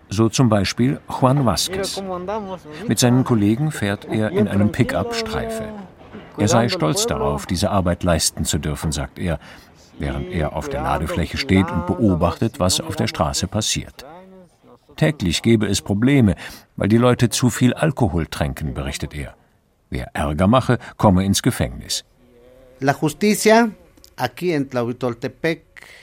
So 0.09 0.29
zum 0.29 0.49
Beispiel 0.49 0.99
Juan 1.09 1.45
Vázquez. 1.45 2.01
Mit 2.87 2.99
seinen 2.99 3.23
Kollegen 3.23 3.71
fährt 3.71 4.05
er 4.05 4.31
in 4.31 4.47
einem 4.47 4.71
Pickup 4.71 5.15
Streife. 5.15 5.63
Er 6.37 6.47
sei 6.47 6.69
stolz 6.69 7.07
darauf, 7.07 7.47
diese 7.47 7.71
Arbeit 7.71 8.03
leisten 8.03 8.45
zu 8.45 8.59
dürfen, 8.59 8.91
sagt 8.91 9.17
er, 9.17 9.39
während 9.97 10.31
er 10.31 10.55
auf 10.55 10.69
der 10.69 10.83
Ladefläche 10.83 11.37
steht 11.37 11.71
und 11.71 11.87
beobachtet, 11.87 12.59
was 12.59 12.79
auf 12.79 12.95
der 12.95 13.07
Straße 13.07 13.47
passiert. 13.47 14.05
Täglich 14.95 15.41
gebe 15.41 15.65
es 15.65 15.81
Probleme, 15.81 16.35
weil 16.75 16.89
die 16.89 16.97
Leute 16.97 17.29
zu 17.29 17.49
viel 17.49 17.73
Alkohol 17.73 18.27
tränken, 18.27 18.75
berichtet 18.75 19.15
er. 19.15 19.33
Wer 19.89 20.09
Ärger 20.13 20.47
mache, 20.47 20.77
komme 20.97 21.25
ins 21.25 21.41
Gefängnis. 21.41 22.05
La 22.79 22.95
justicia 23.01 23.69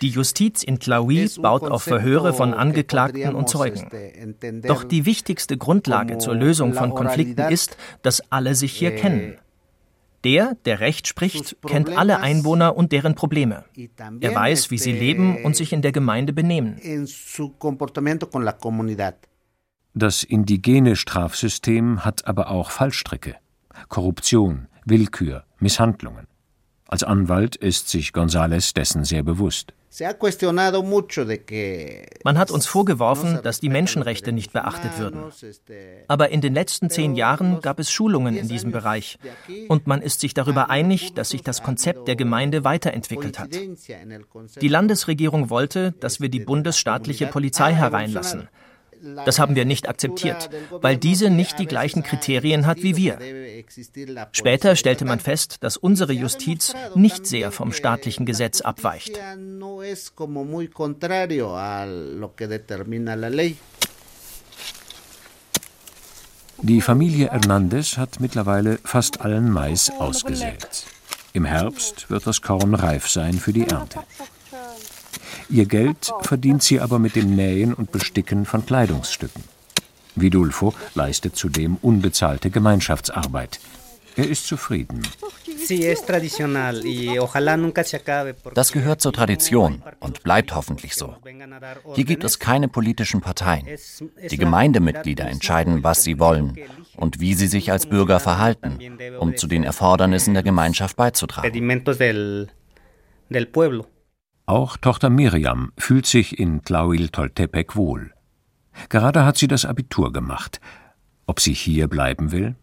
die 0.03 0.09
Justiz 0.09 0.63
in 0.63 0.79
Tlaui 0.79 1.29
baut 1.41 1.63
auf 1.65 1.83
Verhöre 1.83 2.33
von 2.33 2.55
Angeklagten 2.55 3.35
und 3.35 3.49
Zeugen. 3.49 3.89
Doch 4.63 4.85
die 4.85 5.07
wichtigste 5.07 5.57
Grundlage 5.57 6.19
zur 6.19 6.35
Lösung 6.35 6.75
von 6.75 6.95
Konflikten 6.95 7.51
ist, 7.51 7.77
dass 8.03 8.21
alle 8.31 8.55
sich 8.55 8.73
hier 8.73 8.95
kennen. 8.95 9.39
Der, 10.25 10.57
der 10.65 10.81
Recht 10.81 11.07
spricht, 11.07 11.57
kennt 11.67 11.91
alle 11.91 12.21
Einwohner 12.21 12.77
und 12.77 12.93
deren 12.93 13.15
Probleme. 13.15 13.65
Er 14.21 14.35
weiß, 14.35 14.71
wie 14.71 14.79
sie 14.79 14.93
leben 14.93 15.45
und 15.45 15.55
sich 15.55 15.73
in 15.73 15.83
der 15.83 15.93
Gemeinde 15.93 16.33
benehmen. 16.33 16.81
Das 19.97 20.25
indigene 20.25 20.97
Strafsystem 20.97 22.05
hat 22.05 22.27
aber 22.27 22.51
auch 22.51 22.71
Fallstricke. 22.71 23.37
Korruption, 23.89 24.67
Willkür, 24.87 25.45
Misshandlungen. 25.59 26.27
Als 26.95 27.03
Anwalt 27.03 27.57
ist 27.57 27.89
sich 27.89 28.11
González 28.13 28.73
dessen 28.73 29.03
sehr 29.03 29.25
bewusst. 29.25 29.75
Man 32.25 32.39
hat 32.39 32.51
uns 32.53 32.67
vorgeworfen, 32.67 33.41
dass 33.43 33.59
die 33.59 33.69
Menschenrechte 33.69 34.31
nicht 34.31 34.53
beachtet 34.53 34.97
würden. 35.01 35.25
Aber 36.07 36.29
in 36.29 36.41
den 36.41 36.55
letzten 36.55 36.91
zehn 36.91 37.17
Jahren 37.17 37.61
gab 37.61 37.81
es 37.81 37.91
Schulungen 37.91 38.37
in 38.37 38.47
diesem 38.47 38.71
Bereich 38.71 39.19
und 39.67 39.89
man 39.89 40.03
ist 40.03 40.21
sich 40.21 40.35
darüber 40.35 40.71
einig, 40.71 41.15
dass 41.15 41.31
sich 41.31 41.43
das 41.43 41.65
Konzept 41.65 42.07
der 42.07 42.15
Gemeinde 42.15 42.63
weiterentwickelt 42.63 43.41
hat. 43.41 43.51
Die 44.61 44.69
Landesregierung 44.69 45.51
wollte, 45.51 45.95
dass 45.99 46.21
wir 46.21 46.29
die 46.29 46.45
bundesstaatliche 46.45 47.27
Polizei 47.27 47.75
hereinlassen. 47.75 48.49
Das 49.25 49.39
haben 49.39 49.55
wir 49.57 49.65
nicht 49.65 49.89
akzeptiert, 49.89 50.51
weil 50.71 50.97
diese 50.97 51.31
nicht 51.31 51.59
die 51.59 51.67
gleichen 51.67 52.03
Kriterien 52.03 52.67
hat 52.67 52.83
wie 52.83 52.97
wir. 52.97 53.19
Später 54.33 54.77
stellte 54.77 55.05
man 55.05 55.21
fest, 55.21 55.59
dass 55.61 55.77
unsere 55.77 56.13
Justiz 56.13 56.75
nicht 56.95 57.27
sehr 57.27 57.53
vom 57.53 57.73
staatlichen 57.73 58.27
Gesetz 58.27 58.61
abweicht. 58.61 59.19
Die 66.63 66.81
Familie 66.81 67.31
Hernandez 67.31 67.99
hat 67.99 68.21
mittlerweile 68.21 68.79
fast 68.85 69.21
allen 69.21 69.51
Mais 69.51 69.91
ausgesät. 69.99 70.87
Im 71.33 71.45
Herbst 71.45 72.11
wird 72.11 72.27
das 72.27 72.43
Korn 72.43 72.75
reif 72.75 73.09
sein 73.09 73.35
für 73.35 73.53
die 73.53 73.67
Ernte. 73.67 74.01
Ihr 75.51 75.67
Geld 75.67 76.13
verdient 76.23 76.63
sie 76.63 76.81
aber 76.81 76.99
mit 76.99 77.17
dem 77.17 77.35
Nähen 77.37 77.75
und 77.75 77.93
Besticken 77.93 78.47
von 78.47 78.65
Kleidungsstücken. 78.65 79.45
Vidulfo 80.17 80.75
leistet 80.95 81.37
zudem 81.37 81.77
unbezahlte 81.83 82.51
Gemeinschaftsarbeit. 82.51 83.61
Er 84.17 84.29
ist 84.29 84.47
zufrieden. 84.47 85.03
Das 88.55 88.73
gehört 88.73 89.01
zur 89.01 89.13
Tradition 89.13 89.83
und 89.99 90.23
bleibt 90.23 90.55
hoffentlich 90.55 90.95
so. 90.95 91.17
Hier 91.95 92.05
gibt 92.05 92.23
es 92.23 92.39
keine 92.39 92.69
politischen 92.69 93.21
Parteien. 93.21 93.67
Die 94.31 94.37
Gemeindemitglieder 94.37 95.27
entscheiden, 95.27 95.83
was 95.83 96.05
sie 96.05 96.19
wollen 96.21 96.57
und 96.97 97.21
wie 97.21 97.35
sie 97.35 97.49
sich 97.49 97.73
als 97.73 97.87
Bürger 97.87 98.21
verhalten, 98.21 98.79
um 99.19 99.37
zu 99.37 99.47
den 99.47 99.65
Erfordernissen 99.65 100.35
der 100.35 100.43
Gemeinschaft 100.45 100.97
beizutragen. 100.97 101.51
Auch 104.47 104.77
Tochter 104.77 105.09
Miriam 105.09 105.73
fühlt 105.79 106.05
sich 106.05 106.39
in 106.39 106.63
Tlahuil-Toltepec 106.63 107.77
wohl. 107.77 108.13
Gerade 108.91 109.25
hat 109.25 109.39
sie 109.39 109.49
das 109.49 109.65
Abitur 109.65 110.13
gemacht. 110.13 110.61
Ob 111.27 111.41
sie 111.41 111.55
hier 111.55 111.89
bleiben 111.89 112.31
will? 112.31 112.55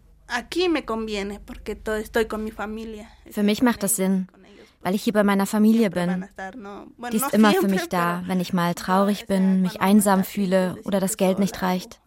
Für 3.32 3.44
mich 3.44 3.62
macht 3.64 3.82
das 3.82 3.96
Sinn, 3.96 4.28
weil 4.82 4.94
ich 4.94 5.02
hier 5.02 5.14
bei 5.14 5.24
meiner 5.24 5.48
Familie 5.48 5.90
bin. 5.90 6.26
Die 7.12 7.18
ist 7.18 7.34
immer 7.34 7.52
für 7.54 7.68
mich 7.68 7.90
da, 7.90 8.24
wenn 8.28 8.40
ich 8.40 8.54
mal 8.54 8.76
traurig 8.76 9.26
bin, 9.26 9.64
mich 9.64 9.82
einsam 9.82 10.24
fühle 10.24 10.78
oder 10.84 11.00
das 11.00 11.18
Geld 11.18 11.40
nicht 11.40 11.64
reicht. 11.64 12.00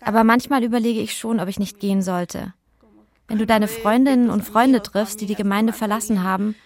Aber 0.00 0.24
manchmal 0.24 0.64
überlege 0.64 1.00
ich 1.00 1.16
schon, 1.16 1.38
ob 1.38 1.48
ich 1.48 1.60
nicht 1.60 1.78
gehen 1.78 2.02
sollte. 2.02 2.52
Wenn 3.28 3.38
du 3.38 3.46
deine 3.46 3.68
Freundinnen 3.68 4.28
und 4.28 4.44
Freunde 4.44 4.82
triffst, 4.82 5.20
die 5.20 5.26
die 5.26 5.34
Gemeinde 5.34 5.72
verlassen 5.72 6.24
haben, 6.24 6.56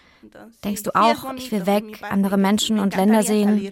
Denkst 0.63 0.83
du 0.83 0.95
auch, 0.95 1.33
ich 1.35 1.51
will 1.51 1.65
weg, 1.65 2.01
andere 2.09 2.37
Menschen 2.37 2.79
und 2.79 2.95
Länder 2.95 3.23
sehen? 3.23 3.71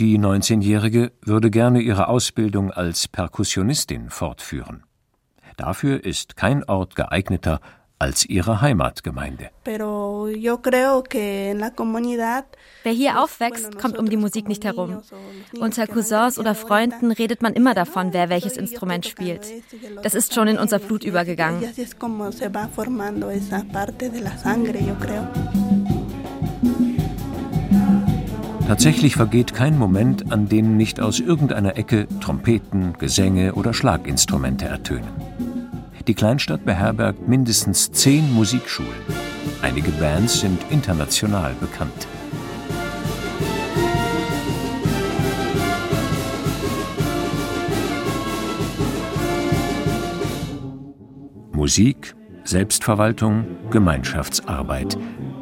Die 0.00 0.18
19-Jährige 0.18 1.12
würde 1.22 1.50
gerne 1.50 1.80
ihre 1.80 2.08
Ausbildung 2.08 2.70
als 2.70 3.06
Perkussionistin 3.06 4.08
fortführen. 4.08 4.84
Dafür 5.56 6.04
ist 6.04 6.36
kein 6.36 6.64
Ort 6.64 6.96
geeigneter 6.96 7.60
als 8.00 8.24
ihre 8.24 8.62
Heimatgemeinde. 8.62 9.50
Wer 12.82 12.92
hier 12.92 13.22
aufwächst, 13.22 13.78
kommt 13.78 13.98
um 13.98 14.08
die 14.08 14.16
Musik 14.16 14.48
nicht 14.48 14.64
herum. 14.64 15.02
Unter 15.60 15.86
Cousins 15.86 16.38
oder 16.38 16.54
Freunden 16.54 17.12
redet 17.12 17.42
man 17.42 17.52
immer 17.52 17.74
davon, 17.74 18.14
wer 18.14 18.30
welches 18.30 18.56
Instrument 18.56 19.06
spielt. 19.06 19.46
Das 20.02 20.14
ist 20.14 20.34
schon 20.34 20.48
in 20.48 20.58
unser 20.58 20.78
Blut 20.78 21.04
übergegangen. 21.04 21.62
Tatsächlich 28.66 29.14
vergeht 29.16 29.52
kein 29.52 29.78
Moment, 29.78 30.32
an 30.32 30.48
dem 30.48 30.76
nicht 30.76 31.00
aus 31.00 31.20
irgendeiner 31.20 31.76
Ecke 31.76 32.06
Trompeten, 32.20 32.94
Gesänge 32.98 33.54
oder 33.54 33.74
Schlaginstrumente 33.74 34.64
ertönen. 34.64 35.29
Die 36.06 36.14
Kleinstadt 36.14 36.64
beherbergt 36.64 37.28
mindestens 37.28 37.92
zehn 37.92 38.32
Musikschulen. 38.32 38.90
Einige 39.62 39.90
Bands 39.92 40.40
sind 40.40 40.58
international 40.70 41.54
bekannt. 41.60 42.08
Musik, 51.52 52.14
Selbstverwaltung, 52.44 53.44
Gemeinschaftsarbeit. 53.70 54.96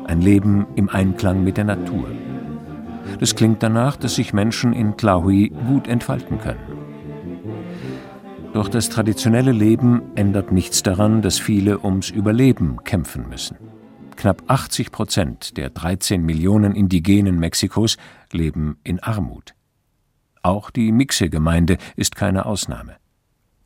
Ein 0.06 0.20
Leben 0.20 0.66
im 0.74 0.88
Einklang 0.88 1.44
mit 1.44 1.56
der 1.56 1.64
Natur. 1.64 2.08
Das 3.20 3.36
klingt 3.36 3.62
danach, 3.62 3.96
dass 3.96 4.16
sich 4.16 4.32
Menschen 4.32 4.72
in 4.72 4.96
Tlahui 4.96 5.52
gut 5.68 5.86
entfalten 5.86 6.40
können. 6.40 6.87
Doch 8.58 8.68
das 8.68 8.88
traditionelle 8.88 9.52
Leben 9.52 10.02
ändert 10.16 10.50
nichts 10.50 10.82
daran, 10.82 11.22
dass 11.22 11.38
viele 11.38 11.84
ums 11.84 12.10
Überleben 12.10 12.82
kämpfen 12.82 13.28
müssen. 13.28 13.56
Knapp 14.16 14.42
80 14.48 14.90
Prozent 14.90 15.56
der 15.56 15.70
13 15.70 16.26
Millionen 16.26 16.74
Indigenen 16.74 17.38
Mexikos 17.38 17.98
leben 18.32 18.80
in 18.82 18.98
Armut. 18.98 19.54
Auch 20.42 20.70
die 20.70 20.90
Mixe-Gemeinde 20.90 21.78
ist 21.94 22.16
keine 22.16 22.46
Ausnahme. 22.46 22.96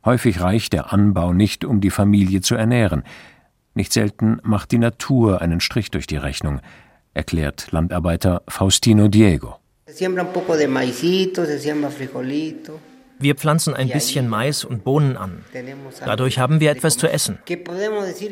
Häufig 0.05 0.41
reicht 0.41 0.73
der 0.73 0.93
Anbau 0.93 1.33
nicht, 1.33 1.65
um 1.65 1.81
die 1.81 1.89
Familie 1.89 2.41
zu 2.41 2.53
ernähren. 2.53 3.01
Nicht 3.73 3.93
selten 3.93 4.37
macht 4.43 4.71
die 4.71 4.77
Natur 4.77 5.41
einen 5.41 5.59
Strich 5.59 5.89
durch 5.89 6.05
die 6.05 6.17
Rechnung, 6.17 6.61
erklärt 7.15 7.71
Landarbeiter 7.71 8.43
Faustino 8.47 9.07
Diego. 9.07 9.55
Wir 13.23 13.35
pflanzen 13.35 13.73
ein 13.73 13.89
bisschen 13.89 14.27
Mais 14.27 14.65
und 14.65 14.83
Bohnen 14.83 15.15
an. 15.15 15.45
Dadurch 16.05 16.39
haben 16.39 16.59
wir 16.59 16.71
etwas 16.71 16.97
zu 16.97 17.07
essen. 17.07 17.39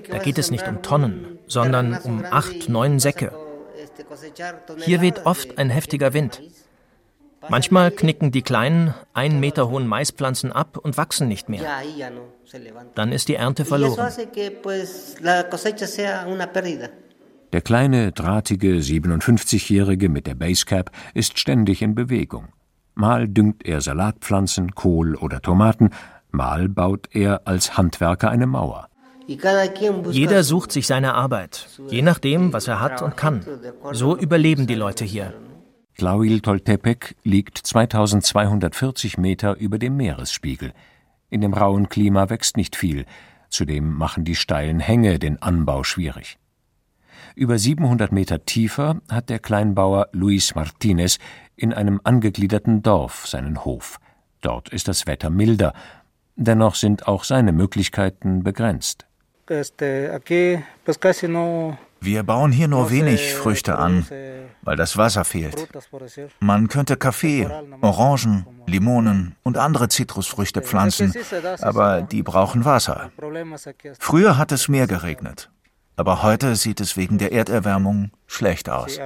Da 0.10 0.18
geht 0.18 0.38
es 0.38 0.52
nicht 0.52 0.68
um 0.68 0.82
Tonnen, 0.82 1.40
sondern 1.48 1.98
um 2.00 2.26
acht, 2.30 2.68
neun 2.68 3.00
Säcke. 3.00 3.32
Hier 4.80 5.00
weht 5.02 5.26
oft 5.26 5.58
ein 5.58 5.70
heftiger 5.70 6.14
Wind. 6.14 6.42
Manchmal 7.48 7.92
knicken 7.92 8.32
die 8.32 8.42
kleinen, 8.42 8.94
einen 9.14 9.40
Meter 9.40 9.70
hohen 9.70 9.88
Maispflanzen 9.88 10.52
ab 10.52 10.78
und 10.78 10.98
wachsen 10.98 11.30
nicht 11.30 11.48
mehr. 11.48 11.64
Dann 12.94 13.14
ist 13.14 13.30
die 13.30 13.36
Ernte 13.36 13.64
verloren. 13.64 14.12
Der 17.54 17.62
kleine, 17.62 18.12
drahtige 18.12 18.76
57-Jährige 18.76 20.10
mit 20.10 20.28
der 20.28 20.36
Basecap 20.36 20.92
ist 21.14 21.40
ständig 21.40 21.82
in 21.82 21.96
Bewegung. 21.96 22.50
Mal 22.96 23.28
düngt 23.28 23.66
er 23.66 23.82
Salatpflanzen, 23.82 24.76
Kohl 24.76 25.16
oder 25.16 25.42
Tomaten, 25.42 25.92
mal 26.32 26.70
baut 26.70 27.10
er 27.12 27.42
als 27.46 27.78
Handwerker 27.78 28.30
eine 28.30 28.48
Mauer. 28.48 28.88
Jeder 29.28 30.44
sucht 30.44 30.72
sich 30.72 30.88
seine 30.88 31.14
Arbeit, 31.14 31.68
je 31.88 32.02
nachdem, 32.02 32.54
was 32.54 32.68
er 32.68 32.80
hat 32.80 33.02
und 33.02 33.16
kann. 33.16 33.46
So 33.92 34.18
überleben 34.18 34.68
die 34.68 34.76
Leute 34.76 35.06
hier. 35.06 35.34
Tlahuiltoltepec 35.98 37.16
liegt 37.24 37.58
2240 37.58 39.18
Meter 39.18 39.56
über 39.58 39.78
dem 39.78 39.98
Meeresspiegel. 39.98 40.74
In 41.30 41.42
dem 41.42 41.54
rauen 41.54 41.90
Klima 41.90 42.30
wächst 42.30 42.58
nicht 42.58 42.76
viel, 42.76 43.06
zudem 43.50 43.94
machen 43.94 44.26
die 44.26 44.36
steilen 44.36 44.80
Hänge 44.80 45.20
den 45.20 45.42
Anbau 45.42 45.84
schwierig. 45.84 46.38
Über 47.36 47.58
700 47.58 48.12
Meter 48.12 48.46
tiefer 48.46 49.02
hat 49.10 49.30
der 49.30 49.40
Kleinbauer 49.40 50.10
Luis 50.12 50.56
Martinez 50.56 51.18
in 51.56 51.74
einem 51.74 52.02
angegliederten 52.04 52.82
Dorf 52.82 53.28
seinen 53.28 53.64
Hof. 53.64 54.00
Dort 54.42 54.70
ist 54.70 54.88
das 54.88 55.08
Wetter 55.08 55.30
milder, 55.30 55.74
dennoch 56.36 56.76
sind 56.76 57.08
auch 57.08 57.24
seine 57.24 57.52
Möglichkeiten 57.52 58.44
begrenzt. 58.44 59.06
Wir 62.04 62.24
bauen 62.24 62.52
hier 62.52 62.68
nur 62.68 62.90
wenig 62.90 63.34
Früchte 63.34 63.78
an, 63.78 64.08
weil 64.62 64.76
das 64.76 64.98
Wasser 64.98 65.24
fehlt. 65.24 65.68
Man 66.40 66.68
könnte 66.68 66.98
Kaffee, 66.98 67.48
Orangen, 67.82 68.46
Limonen 68.66 69.36
und 69.44 69.58
andere 69.58 69.88
Zitrusfrüchte 69.90 70.62
pflanzen, 70.62 71.14
aber 71.62 72.02
die 72.02 72.24
brauchen 72.24 72.66
Wasser. 72.66 73.12
Früher 74.00 74.38
hat 74.38 74.52
es 74.52 74.68
mehr 74.68 74.88
geregnet, 74.88 75.52
aber 76.02 76.24
heute 76.24 76.56
sieht 76.56 76.82
es 76.82 76.98
wegen 76.98 77.20
der 77.20 77.32
Erderwärmung 77.32 78.10
schlecht 78.26 78.72
aus. 78.72 78.98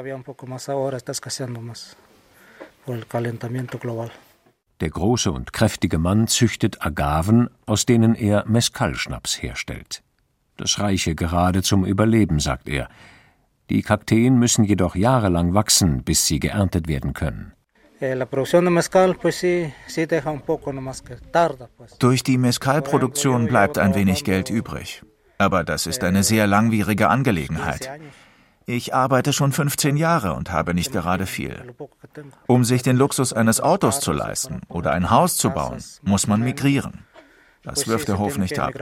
Der 4.79 4.89
große 4.89 5.31
und 5.33 5.51
kräftige 5.51 5.97
Mann 5.97 6.27
züchtet 6.27 6.81
Agaven, 6.81 7.49
aus 7.65 7.85
denen 7.85 8.15
er 8.15 8.45
Mescalschnaps 8.47 9.41
herstellt. 9.41 10.03
Das 10.55 10.79
reiche 10.79 11.15
gerade 11.15 11.63
zum 11.63 11.83
Überleben, 11.83 12.39
sagt 12.39 12.69
er. 12.69 12.87
Die 13.69 13.81
Kakteen 13.81 14.39
müssen 14.39 14.63
jedoch 14.63 14.95
jahrelang 14.95 15.53
wachsen, 15.53 16.01
bis 16.05 16.25
sie 16.27 16.39
geerntet 16.39 16.87
werden 16.87 17.11
können. 17.11 17.51
Eh, 17.99 18.15
Durch 21.99 22.23
die 22.23 22.37
Mescal-Produktion 22.37 23.47
bleibt 23.47 23.77
ein 23.77 23.95
wenig 23.95 24.23
Geld 24.23 24.49
übrig. 24.49 25.03
Aber 25.37 25.63
das 25.63 25.85
ist 25.85 26.03
eine 26.03 26.23
sehr 26.23 26.47
langwierige 26.47 27.09
Angelegenheit. 27.09 27.89
Ich 28.67 28.95
arbeite 28.95 29.31
schon 29.31 29.51
15 29.51 29.95
Jahre 29.95 30.33
und 30.33 30.51
habe 30.51 30.73
nicht 30.73 30.91
gerade 30.91 31.27
viel. 31.27 31.75
Um 32.47 32.63
sich 32.63 32.81
den 32.81 32.97
Luxus 32.97 33.31
eines 33.31 33.61
Autos 33.61 33.99
zu 33.99 34.11
leisten 34.11 34.61
oder 34.69 34.91
ein 34.91 35.11
Haus 35.11 35.37
zu 35.37 35.51
bauen, 35.51 35.83
muss 36.01 36.25
man 36.25 36.41
migrieren. 36.41 37.05
Das 37.61 37.87
wirft 37.87 38.07
der 38.07 38.17
Hof 38.17 38.37
nicht 38.37 38.57
ab. 38.57 38.73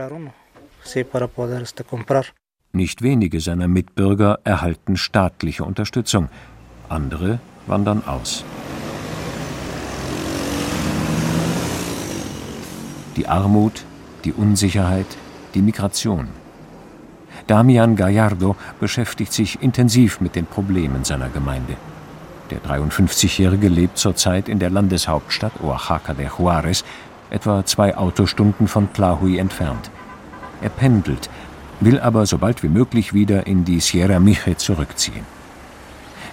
Nicht 2.72 3.02
wenige 3.02 3.40
seiner 3.40 3.68
Mitbürger 3.68 4.40
erhalten 4.44 4.96
staatliche 4.96 5.64
Unterstützung, 5.64 6.28
andere 6.88 7.38
wandern 7.66 8.02
aus. 8.06 8.44
Die 13.16 13.28
Armut, 13.28 13.84
die 14.24 14.32
Unsicherheit, 14.32 15.06
die 15.54 15.62
Migration. 15.62 16.28
Damian 17.46 17.94
Gallardo 17.96 18.56
beschäftigt 18.80 19.32
sich 19.32 19.62
intensiv 19.62 20.20
mit 20.20 20.34
den 20.34 20.46
Problemen 20.46 21.04
seiner 21.04 21.28
Gemeinde. 21.28 21.76
Der 22.50 22.60
53-Jährige 22.60 23.68
lebt 23.68 23.98
zurzeit 23.98 24.48
in 24.48 24.58
der 24.58 24.70
Landeshauptstadt 24.70 25.60
Oaxaca 25.62 26.14
de 26.14 26.28
Juárez, 26.28 26.84
etwa 27.30 27.64
zwei 27.64 27.96
Autostunden 27.96 28.68
von 28.68 28.92
Tlahui 28.92 29.38
entfernt. 29.38 29.90
Er 30.62 30.70
pendelt, 30.70 31.28
will 31.80 32.00
aber 32.00 32.26
so 32.26 32.38
bald 32.38 32.62
wie 32.62 32.68
möglich 32.68 33.12
wieder 33.12 33.46
in 33.46 33.64
die 33.64 33.80
Sierra 33.80 34.20
Mije 34.20 34.56
zurückziehen. 34.56 35.26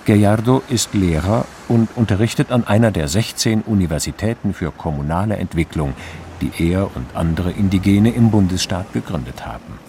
Gallardo 0.05 0.61
ist 0.69 0.93
Lehrer 0.93 1.45
und 1.67 1.89
unterrichtet 1.95 2.51
an 2.51 2.65
einer 2.65 2.91
der 2.91 3.07
16 3.07 3.61
Universitäten 3.61 4.53
für 4.53 4.71
kommunale 4.71 5.37
Entwicklung, 5.37 5.93
die 6.41 6.51
er 6.57 6.95
und 6.95 7.15
andere 7.15 7.51
Indigene 7.51 8.11
im 8.11 8.31
Bundesstaat 8.31 8.91
gegründet 8.93 9.45
haben. 9.45 9.79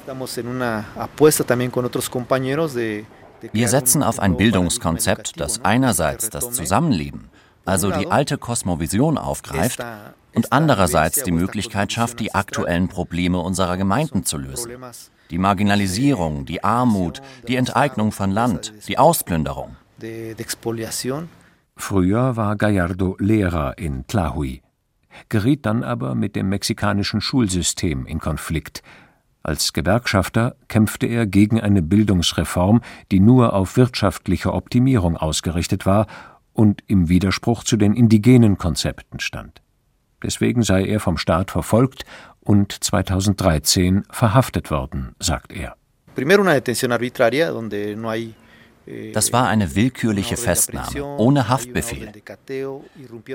Wir 3.53 3.69
setzen 3.69 4.03
auf 4.03 4.21
ein 4.21 4.37
Bildungskonzept, 4.37 5.41
das 5.41 5.65
einerseits 5.65 6.31
das 6.31 6.53
Zusammenleben, 6.53 7.31
also 7.65 7.91
die 7.91 8.09
alte 8.09 8.39
Kosmovision 8.39 9.19
aufgreift 9.19 9.85
und 10.35 10.53
andererseits 10.53 11.23
die 11.25 11.33
Möglichkeit 11.33 11.93
schafft, 11.93 12.21
die 12.21 12.35
aktuellen 12.35 12.89
Probleme 12.89 13.39
unserer 13.39 13.77
Gemeinden 13.77 14.25
zu 14.25 14.39
lösen. 14.39 14.73
Die 15.31 15.39
Marginalisierung, 15.39 16.45
die 16.45 16.63
Armut, 16.63 17.23
die 17.49 17.57
Enteignung 17.57 18.13
von 18.13 18.31
Land, 18.31 18.73
die 18.87 18.99
Ausplünderung. 18.99 19.77
Früher 21.77 22.37
war 22.37 22.57
Gallardo 22.57 23.17
Lehrer 23.19 23.79
in 23.79 24.07
Tlahui, 24.07 24.63
geriet 25.29 25.65
dann 25.67 25.83
aber 25.83 26.15
mit 26.15 26.37
dem 26.37 26.49
mexikanischen 26.49 27.21
Schulsystem 27.21 28.07
in 28.07 28.19
Konflikt. 28.19 28.83
Als 29.43 29.73
Gewerkschafter 29.73 30.55
kämpfte 30.69 31.07
er 31.07 31.27
gegen 31.27 31.61
eine 31.61 31.83
Bildungsreform, 31.83 32.81
die 33.11 33.21
nur 33.21 33.55
auf 33.55 33.77
wirtschaftliche 33.77 34.53
Optimierung 34.53 35.17
ausgerichtet 35.17 35.87
war 35.87 36.07
und 36.53 36.85
im 36.87 37.09
Widerspruch 37.09 37.65
zu 37.65 37.77
den 37.77 37.95
indigenen 37.95 38.59
Konzepten 38.59 39.19
stand. 39.19 39.63
Deswegen 40.23 40.63
sei 40.63 40.85
er 40.85 41.01
vom 41.01 41.19
Staat 41.19 41.51
verfolgt 41.51 42.05
und 42.41 42.73
2013 42.85 44.05
verhaftet 44.11 44.71
worden, 44.71 45.17
sagt 45.19 45.53
er. 45.53 45.77
Eh, 47.73 48.37
das 49.13 49.33
war 49.33 49.49
eine 49.49 49.75
willkürliche 49.75 50.37
Festnahme, 50.37 51.05
ohne 51.19 51.49
Haftbefehl. 51.49 52.13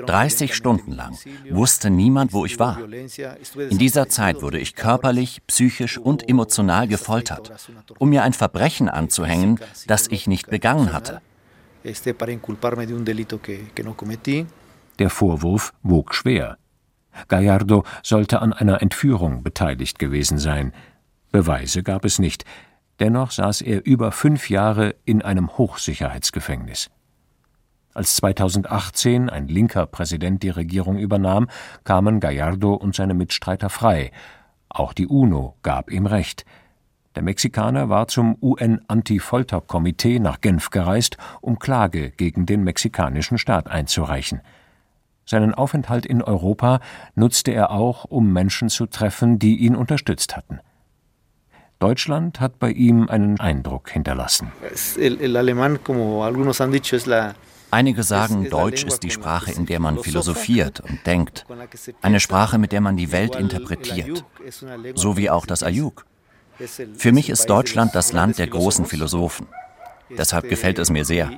30 0.06 0.54
Stunden 0.54 0.92
lang 0.92 1.16
wusste 1.50 1.90
niemand, 1.90 2.32
wo 2.32 2.44
ich 2.44 2.58
war. 2.58 2.78
In 2.80 3.78
dieser 3.78 4.08
Zeit 4.08 4.42
wurde 4.42 4.58
ich 4.58 4.74
körperlich, 4.74 5.40
psychisch 5.46 5.98
und 5.98 6.28
emotional 6.28 6.86
gefoltert, 6.86 7.52
um 7.98 8.10
mir 8.10 8.22
ein 8.22 8.32
Verbrechen 8.32 8.88
anzuhängen, 8.88 9.58
das 9.86 10.08
ich 10.08 10.26
nicht 10.26 10.50
begangen 10.50 10.92
hatte. 10.92 11.20
Der 14.98 15.10
Vorwurf 15.10 15.72
wog 15.82 16.14
schwer. 16.14 16.58
Gallardo 17.28 17.84
sollte 18.02 18.40
an 18.42 18.52
einer 18.52 18.82
Entführung 18.82 19.42
beteiligt 19.42 19.98
gewesen 19.98 20.38
sein. 20.38 20.72
Beweise 21.32 21.82
gab 21.82 22.04
es 22.04 22.18
nicht. 22.18 22.44
Dennoch 23.00 23.30
saß 23.30 23.62
er 23.62 23.86
über 23.86 24.12
fünf 24.12 24.50
Jahre 24.50 24.94
in 25.04 25.22
einem 25.22 25.56
Hochsicherheitsgefängnis. 25.56 26.90
Als 27.94 28.16
2018 28.16 29.30
ein 29.30 29.48
linker 29.48 29.86
Präsident 29.86 30.42
die 30.42 30.50
Regierung 30.50 30.98
übernahm, 30.98 31.48
kamen 31.84 32.20
Gallardo 32.20 32.74
und 32.74 32.94
seine 32.94 33.14
Mitstreiter 33.14 33.70
frei. 33.70 34.12
Auch 34.68 34.92
die 34.92 35.06
UNO 35.06 35.56
gab 35.62 35.90
ihm 35.90 36.06
Recht. 36.06 36.44
Der 37.14 37.22
Mexikaner 37.22 37.88
war 37.88 38.06
zum 38.06 38.36
UN-Anti-Folter-Komitee 38.40 40.20
nach 40.20 40.40
Genf 40.40 40.70
gereist, 40.70 41.16
um 41.40 41.58
Klage 41.58 42.10
gegen 42.10 42.46
den 42.46 42.62
mexikanischen 42.62 43.38
Staat 43.38 43.68
einzureichen. 43.68 44.42
Seinen 45.24 45.54
Aufenthalt 45.54 46.06
in 46.06 46.22
Europa 46.22 46.80
nutzte 47.14 47.52
er 47.52 47.70
auch, 47.70 48.04
um 48.04 48.32
Menschen 48.32 48.68
zu 48.68 48.86
treffen, 48.86 49.38
die 49.38 49.56
ihn 49.56 49.74
unterstützt 49.74 50.36
hatten. 50.36 50.60
Deutschland 51.78 52.40
hat 52.40 52.58
bei 52.58 52.72
ihm 52.72 53.08
einen 53.08 53.38
Eindruck 53.38 53.90
hinterlassen. 53.90 54.50
Einige 57.70 58.02
sagen, 58.02 58.48
Deutsch 58.50 58.84
ist 58.84 59.02
die 59.02 59.10
Sprache, 59.10 59.52
in 59.52 59.66
der 59.66 59.78
man 59.78 59.98
philosophiert 59.98 60.80
und 60.80 61.06
denkt. 61.06 61.46
Eine 62.02 62.18
Sprache, 62.18 62.58
mit 62.58 62.72
der 62.72 62.80
man 62.80 62.96
die 62.96 63.12
Welt 63.12 63.36
interpretiert. 63.36 64.24
So 64.94 65.16
wie 65.16 65.30
auch 65.30 65.46
das 65.46 65.62
Ayuk. 65.62 66.04
Für 66.96 67.12
mich 67.12 67.30
ist 67.30 67.48
Deutschland 67.48 67.94
das 67.94 68.12
Land 68.12 68.38
der 68.38 68.48
großen 68.48 68.84
Philosophen. 68.84 69.46
Deshalb 70.10 70.48
gefällt 70.48 70.78
es 70.78 70.90
mir 70.90 71.04
sehr. 71.04 71.30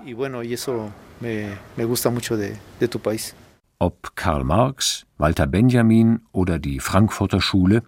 Ob 3.79 4.17
Karl 4.17 4.45
Marx, 4.45 5.07
Walter 5.19 5.47
Benjamin 5.47 6.21
oder 6.33 6.59
die 6.59 6.81
Frankfurter 6.81 7.41
Schule, 7.41 7.83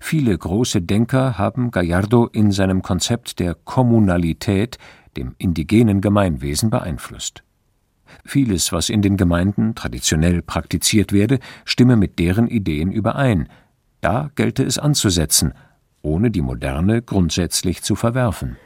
Viele 0.00 0.36
große 0.36 0.82
Denker 0.82 1.38
haben 1.38 1.70
Gallardo 1.70 2.26
in 2.26 2.52
seinem 2.52 2.82
Konzept 2.82 3.38
der 3.38 3.54
Kommunalität, 3.54 4.78
dem 5.16 5.34
indigenen 5.38 6.00
Gemeinwesen, 6.00 6.70
beeinflusst. 6.70 7.42
Vieles, 8.24 8.72
was 8.72 8.88
in 8.88 9.02
den 9.02 9.16
Gemeinden 9.16 9.74
traditionell 9.74 10.42
praktiziert 10.42 11.12
werde, 11.12 11.38
stimme 11.64 11.96
mit 11.96 12.18
deren 12.18 12.48
Ideen 12.48 12.92
überein. 12.92 13.48
Da 14.00 14.30
gelte 14.34 14.62
es 14.64 14.78
anzusetzen, 14.78 15.54
ohne 16.02 16.30
die 16.30 16.42
Moderne 16.42 17.02
grundsätzlich 17.02 17.82
zu 17.82 17.96
verwerfen. 17.96 18.56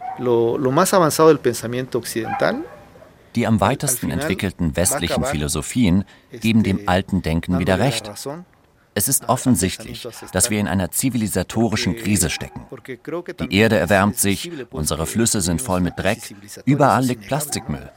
Die 3.37 3.47
am 3.47 3.61
weitesten 3.61 4.11
entwickelten 4.11 4.77
westlichen 4.77 5.25
Philosophien 5.25 6.05
geben 6.33 6.63
dem 6.63 6.89
alten 6.89 7.23
Denken 7.23 7.59
wieder 7.59 7.79
recht. 7.79 8.11
Es 8.99 9.07
ist 9.07 9.29
offensichtlich, 9.29 10.09
dass 10.33 10.51
wir 10.51 10.59
in 10.59 10.67
einer 10.67 10.91
zivilisatorischen 10.91 11.95
Krise 11.95 12.31
stecken. 12.31 12.63
Die 13.39 13.57
Erde 13.57 13.79
erwärmt 13.79 14.19
sich, 14.19 14.51
unsere 14.73 15.07
Flüsse 15.07 15.41
sind 15.41 15.63
voll 15.63 15.81
mit 15.81 15.97
Dreck, 15.97 16.35
überall 16.65 17.05
liegt 17.05 17.29
Plastikmüll. 17.29 17.91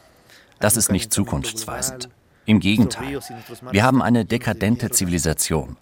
Das 0.60 0.78
ist 0.78 0.92
nicht 0.92 1.12
zukunftsweisend. 1.12 2.10
Im 2.46 2.60
Gegenteil, 2.60 3.20
wir 3.72 3.84
haben 3.84 4.04
eine 4.04 4.26
dekadente 4.26 4.92
Zivilisation. 4.92 5.76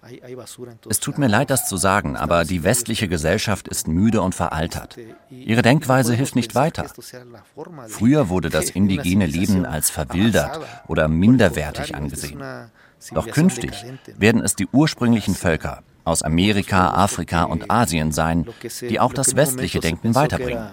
Es 0.88 1.02
tut 1.02 1.18
mir 1.18 1.28
leid, 1.28 1.50
das 1.50 1.68
zu 1.68 1.76
sagen, 1.76 2.16
aber 2.16 2.46
die 2.46 2.64
westliche 2.64 3.10
Gesellschaft 3.10 3.68
ist 3.68 3.90
müde 3.90 4.22
und 4.22 4.36
veraltert. 4.36 4.96
Ihre 5.30 5.64
Denkweise 5.64 6.14
hilft 6.14 6.38
nicht 6.38 6.56
weiter. 6.56 6.86
Früher 7.90 8.30
wurde 8.30 8.50
das 8.50 8.70
indigene 8.70 9.26
Leben 9.26 9.66
als 9.66 9.90
verwildert 9.90 10.62
oder 10.88 11.10
minderwertig 11.10 11.94
angesehen. 11.94 12.42
Doch 13.12 13.28
künftig 13.28 13.72
werden 14.18 14.42
es 14.44 14.56
die 14.56 14.68
ursprünglichen 14.72 15.36
Völker 15.36 15.84
aus 16.04 16.22
Amerika, 16.22 16.92
Afrika 16.92 17.44
und 17.44 17.70
Asien 17.70 18.12
sein, 18.12 18.46
die 18.82 19.00
auch 19.00 19.14
das 19.14 19.36
westliche 19.36 19.80
Denken 19.80 20.16
weiterbringen. 20.16 20.70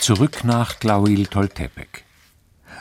Zurück 0.00 0.44
nach 0.44 0.74
Toltepec. 0.74 2.04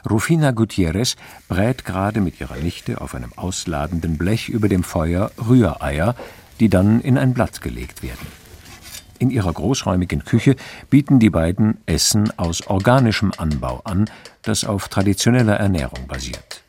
Rufina 0.09 0.51
Gutierrez 0.51 1.15
brät 1.47 1.85
gerade 1.85 2.21
mit 2.21 2.39
ihrer 2.41 2.57
Nichte 2.57 2.99
auf 3.01 3.13
einem 3.13 3.31
ausladenden 3.35 4.17
Blech 4.17 4.49
über 4.49 4.67
dem 4.67 4.83
Feuer 4.83 5.31
Rühreier, 5.37 6.15
die 6.59 6.69
dann 6.69 7.01
in 7.01 7.17
ein 7.17 7.33
Blatt 7.33 7.61
gelegt 7.61 8.01
werden. 8.01 8.40
In 9.21 9.29
ihrer 9.29 9.53
großräumigen 9.53 10.25
Küche 10.25 10.55
bieten 10.89 11.19
die 11.19 11.29
beiden 11.29 11.77
Essen 11.85 12.35
aus 12.39 12.65
organischem 12.65 13.31
Anbau 13.37 13.81
an, 13.83 14.09
das 14.41 14.65
auf 14.65 14.87
traditioneller 14.87 15.57
Ernährung 15.57 16.07
basiert. 16.07 16.63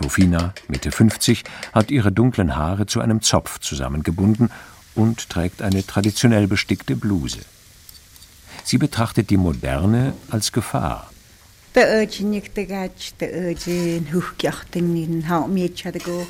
Rufina, 0.00 0.54
Mitte 0.68 0.92
50, 0.92 1.42
hat 1.72 1.90
ihre 1.90 2.12
dunklen 2.12 2.54
Haare 2.54 2.86
zu 2.86 3.00
einem 3.00 3.20
Zopf 3.20 3.58
zusammengebunden 3.58 4.52
und 4.94 5.28
trägt 5.28 5.60
eine 5.60 5.84
traditionell 5.84 6.46
bestickte 6.46 6.94
Bluse. 6.94 7.40
Sie 8.62 8.78
betrachtet 8.78 9.30
die 9.30 9.36
Moderne 9.36 10.12
als 10.30 10.52
Gefahr. 10.52 11.11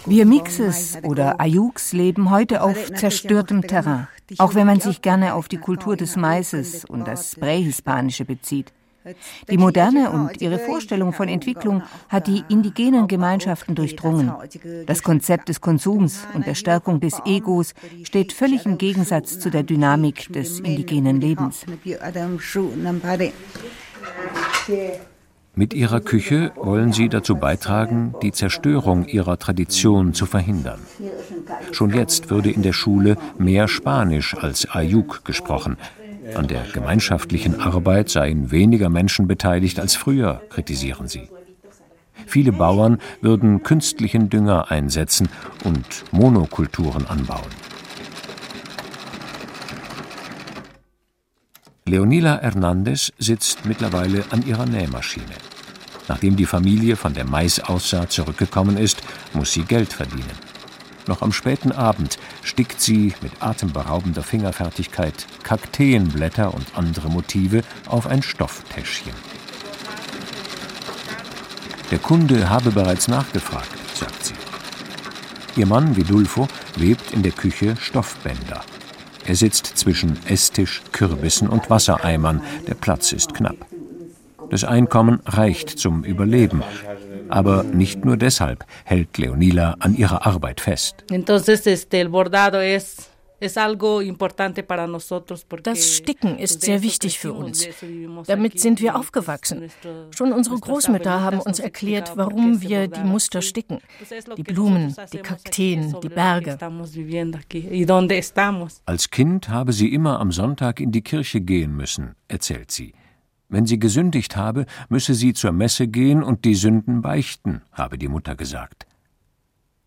Wir 0.07 0.24
Mixes 0.24 0.98
oder 1.02 1.40
Ayuks 1.40 1.92
leben 1.92 2.31
heute 2.31 2.62
auf 2.62 2.92
zerstörtem 2.92 3.62
Terrain, 3.62 4.07
auch 4.38 4.55
wenn 4.55 4.68
man 4.68 4.78
sich 4.78 5.02
gerne 5.02 5.35
auf 5.35 5.48
die 5.48 5.57
Kultur 5.57 5.96
des 5.96 6.14
Maises 6.14 6.85
und 6.85 7.09
das 7.09 7.35
Prähispanische 7.35 8.24
bezieht. 8.24 8.72
Die 9.50 9.59
Moderne 9.59 10.11
und 10.11 10.40
ihre 10.40 10.61
Vorstellung 10.61 11.12
von 11.12 11.26
Entwicklung 11.26 11.83
hat 12.09 12.28
die 12.28 12.44
indigenen 12.48 13.09
Gemeinschaften 13.09 13.74
durchdrungen. 13.74 14.33
Das 14.87 15.02
Konzept 15.02 15.48
des 15.48 15.61
Konsums 15.61 16.20
und 16.35 16.46
der 16.46 16.55
Stärkung 16.55 17.00
des 17.00 17.20
Egos 17.24 17.74
steht 18.05 18.33
völlig 18.33 18.64
im 18.64 18.78
Gegensatz 18.78 19.40
zu 19.40 19.50
der 19.50 19.64
Dynamik 19.64 20.33
des 20.33 20.61
indigenen 20.61 21.20
Lebens. 21.20 21.66
Mit 25.55 25.75
ihrer 25.75 26.01
Küche 26.01 26.53
wollen 26.57 26.93
sie 26.95 27.11
dazu 27.11 27.37
beitragen, 27.37 28.15
die 28.23 28.33
Zerstörung 28.33 29.07
ihrer 29.07 29.38
Tradition 29.38 30.15
zu 30.15 30.25
verhindern. 30.25 30.81
Schon 31.73 31.93
jetzt 31.93 32.31
würde 32.31 32.51
in 32.51 32.62
der 32.62 32.73
Schule 32.73 33.19
mehr 33.38 33.69
Spanisch 33.69 34.35
als 34.35 34.67
Ayuk 34.71 35.27
gesprochen. 35.27 35.77
An 36.35 36.49
der 36.49 36.62
gemeinschaftlichen 36.73 37.61
Arbeit 37.61 38.09
seien 38.09 38.51
weniger 38.51 38.88
Menschen 38.88 39.27
beteiligt 39.27 39.79
als 39.79 39.95
früher, 39.95 40.41
kritisieren 40.49 41.07
sie. 41.07 41.29
Viele 42.27 42.53
Bauern 42.53 42.99
würden 43.21 43.62
künstlichen 43.62 44.31
Dünger 44.31 44.71
einsetzen 44.71 45.29
und 45.65 46.05
Monokulturen 46.12 47.07
anbauen. 47.07 47.51
Leonila 51.85 52.38
Hernandez 52.40 53.12
sitzt 53.18 53.64
mittlerweile 53.66 54.25
an 54.31 54.47
ihrer 54.47 54.66
Nähmaschine. 54.66 55.35
Nachdem 56.07 56.37
die 56.37 56.47
Familie 56.47 56.95
von 56.95 57.12
der 57.12 57.25
Maisaussaat 57.25 58.12
zurückgekommen 58.12 58.77
ist, 58.77 59.03
muss 59.33 59.53
sie 59.53 59.62
Geld 59.62 59.92
verdienen. 59.92 60.38
Noch 61.09 61.23
am 61.23 61.33
späten 61.33 61.73
Abend 61.73 62.18
stickt 62.45 62.81
sie 62.81 63.14
mit 63.21 63.33
atemberaubender 63.40 64.23
Fingerfertigkeit 64.23 65.27
Kakteenblätter 65.42 66.55
und 66.55 66.77
andere 66.77 67.09
Motive 67.09 67.62
auf 67.88 68.07
ein 68.07 68.23
Stofftäschchen. 68.23 69.12
Der 71.90 71.99
Kunde 71.99 72.49
habe 72.49 72.71
bereits 72.71 73.09
nachgefragt, 73.09 73.68
sagt 73.95 74.25
sie. 74.25 74.35
Ihr 75.57 75.66
Mann 75.66 75.97
Vidulfo 75.97 76.47
webt 76.77 77.11
in 77.11 77.25
der 77.25 77.33
Küche 77.33 77.75
Stoffbänder. 77.77 78.64
Er 79.27 79.37
sitzt 79.37 79.67
zwischen 79.79 80.19
Esstisch, 80.27 80.83
Kürbissen 80.93 81.49
und 81.49 81.71
Wassereimern. 81.71 82.43
Der 82.67 82.75
Platz 82.75 83.13
ist 83.13 83.35
knapp. 83.35 83.57
Das 84.51 84.65
Einkommen 84.65 85.21
reicht 85.25 85.79
zum 85.79 86.05
Überleben. 86.05 86.63
Aber 87.29 87.63
nicht 87.63 88.05
nur 88.05 88.17
deshalb 88.17 88.67
hält 88.85 89.17
Leonila 89.17 89.77
an 89.79 89.97
ihrer 89.97 90.27
Arbeit 90.27 90.61
fest. 90.61 91.05
Das 95.62 95.96
Sticken 95.96 96.38
ist 96.38 96.61
sehr 96.62 96.83
wichtig 96.83 97.18
für 97.18 97.33
uns. 97.33 97.66
Damit 98.26 98.61
sind 98.61 98.81
wir 98.81 98.96
aufgewachsen. 98.96 99.70
Schon 100.11 100.33
unsere 100.33 100.59
Großmütter 100.59 101.20
haben 101.22 101.40
uns 101.40 101.59
erklärt, 101.59 102.16
warum 102.16 102.61
wir 102.62 102.88
die 102.88 103.05
Muster 103.05 103.42
sticken. 103.42 103.81
Die 104.37 104.42
Blumen, 104.42 104.94
die 105.12 105.18
Kakteen, 105.18 105.96
die 106.02 106.09
Berge. 106.09 106.59
Als 108.87 109.11
Kind 109.11 109.48
habe 109.48 109.72
sie 109.72 109.92
immer 109.92 110.20
am 110.20 110.33
Sonntag 110.33 110.81
in 110.81 110.92
die 110.92 111.02
Kirche 111.02 111.40
gehen 111.40 111.76
müssen, 111.76 112.14
erzählt 112.28 112.70
sie. 112.70 112.94
Wenn 113.48 113.66
sie 113.66 113.78
gesündigt 113.78 114.37
habe, 114.37 114.64
müsse 114.88 115.12
sie 115.14 115.35
zur 115.35 115.52
Messe 115.52 115.87
gehen 115.87 116.22
und 116.22 116.46
die 116.46 116.55
Sünden 116.55 117.02
beichten, 117.02 117.61
habe 117.72 117.98
die 117.98 118.09
Mutter 118.09 118.35
gesagt. 118.35 118.87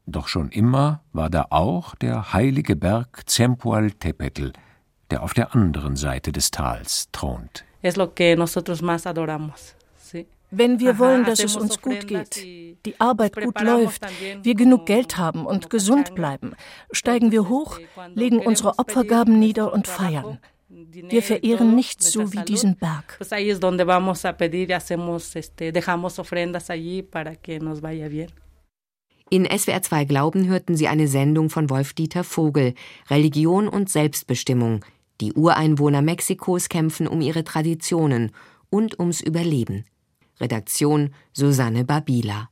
Doch 0.07 0.27
schon 0.27 0.49
immer 0.49 1.01
war 1.13 1.29
da 1.29 1.47
auch 1.49 1.95
der 1.95 2.33
heilige 2.33 2.75
Berg 2.75 3.27
Zempoaltepetl, 3.27 4.53
der 5.09 5.23
auf 5.23 5.33
der 5.33 5.55
anderen 5.55 5.95
Seite 5.95 6.31
des 6.31 6.51
Tals 6.51 7.09
thront. 7.11 7.63
Wenn 10.51 10.79
wir 10.79 10.99
wollen, 10.99 11.25
dass 11.25 11.43
es 11.43 11.55
uns 11.55 11.81
gut 11.81 12.07
geht, 12.07 12.35
die 12.37 12.99
Arbeit 12.99 13.35
gut 13.35 13.59
läuft, 13.61 14.05
wir 14.43 14.55
genug 14.55 14.85
Geld 14.85 15.17
haben 15.17 15.45
und 15.45 15.69
gesund 15.69 16.15
bleiben, 16.15 16.53
steigen 16.91 17.31
wir 17.31 17.49
hoch, 17.49 17.79
legen 18.13 18.39
unsere 18.39 18.77
Opfergaben 18.77 19.39
nieder 19.39 19.73
und 19.73 19.87
feiern. 19.87 20.39
Wir 20.69 21.23
verehren 21.23 21.75
nichts 21.75 22.11
so 22.11 22.31
wie 22.31 22.43
diesen 22.43 22.75
Berg. 22.75 23.17
In 29.31 29.45
SWR 29.45 29.81
2 29.81 30.05
Glauben 30.05 30.47
hörten 30.47 30.75
Sie 30.77 30.88
eine 30.88 31.07
Sendung 31.07 31.49
von 31.49 31.71
Wolf-Dieter 31.71 32.23
Vogel, 32.23 32.75
Religion 33.09 33.67
und 33.67 33.89
Selbstbestimmung. 33.89 34.85
Die 35.19 35.33
Ureinwohner 35.33 36.03
Mexikos 36.03 36.69
kämpfen 36.69 37.07
um 37.07 37.21
ihre 37.21 37.43
Traditionen 37.43 38.31
und 38.69 38.99
ums 38.99 39.21
Überleben. 39.21 39.85
Redaktion 40.39 41.11
Susanne 41.33 41.85
Babila 41.85 42.49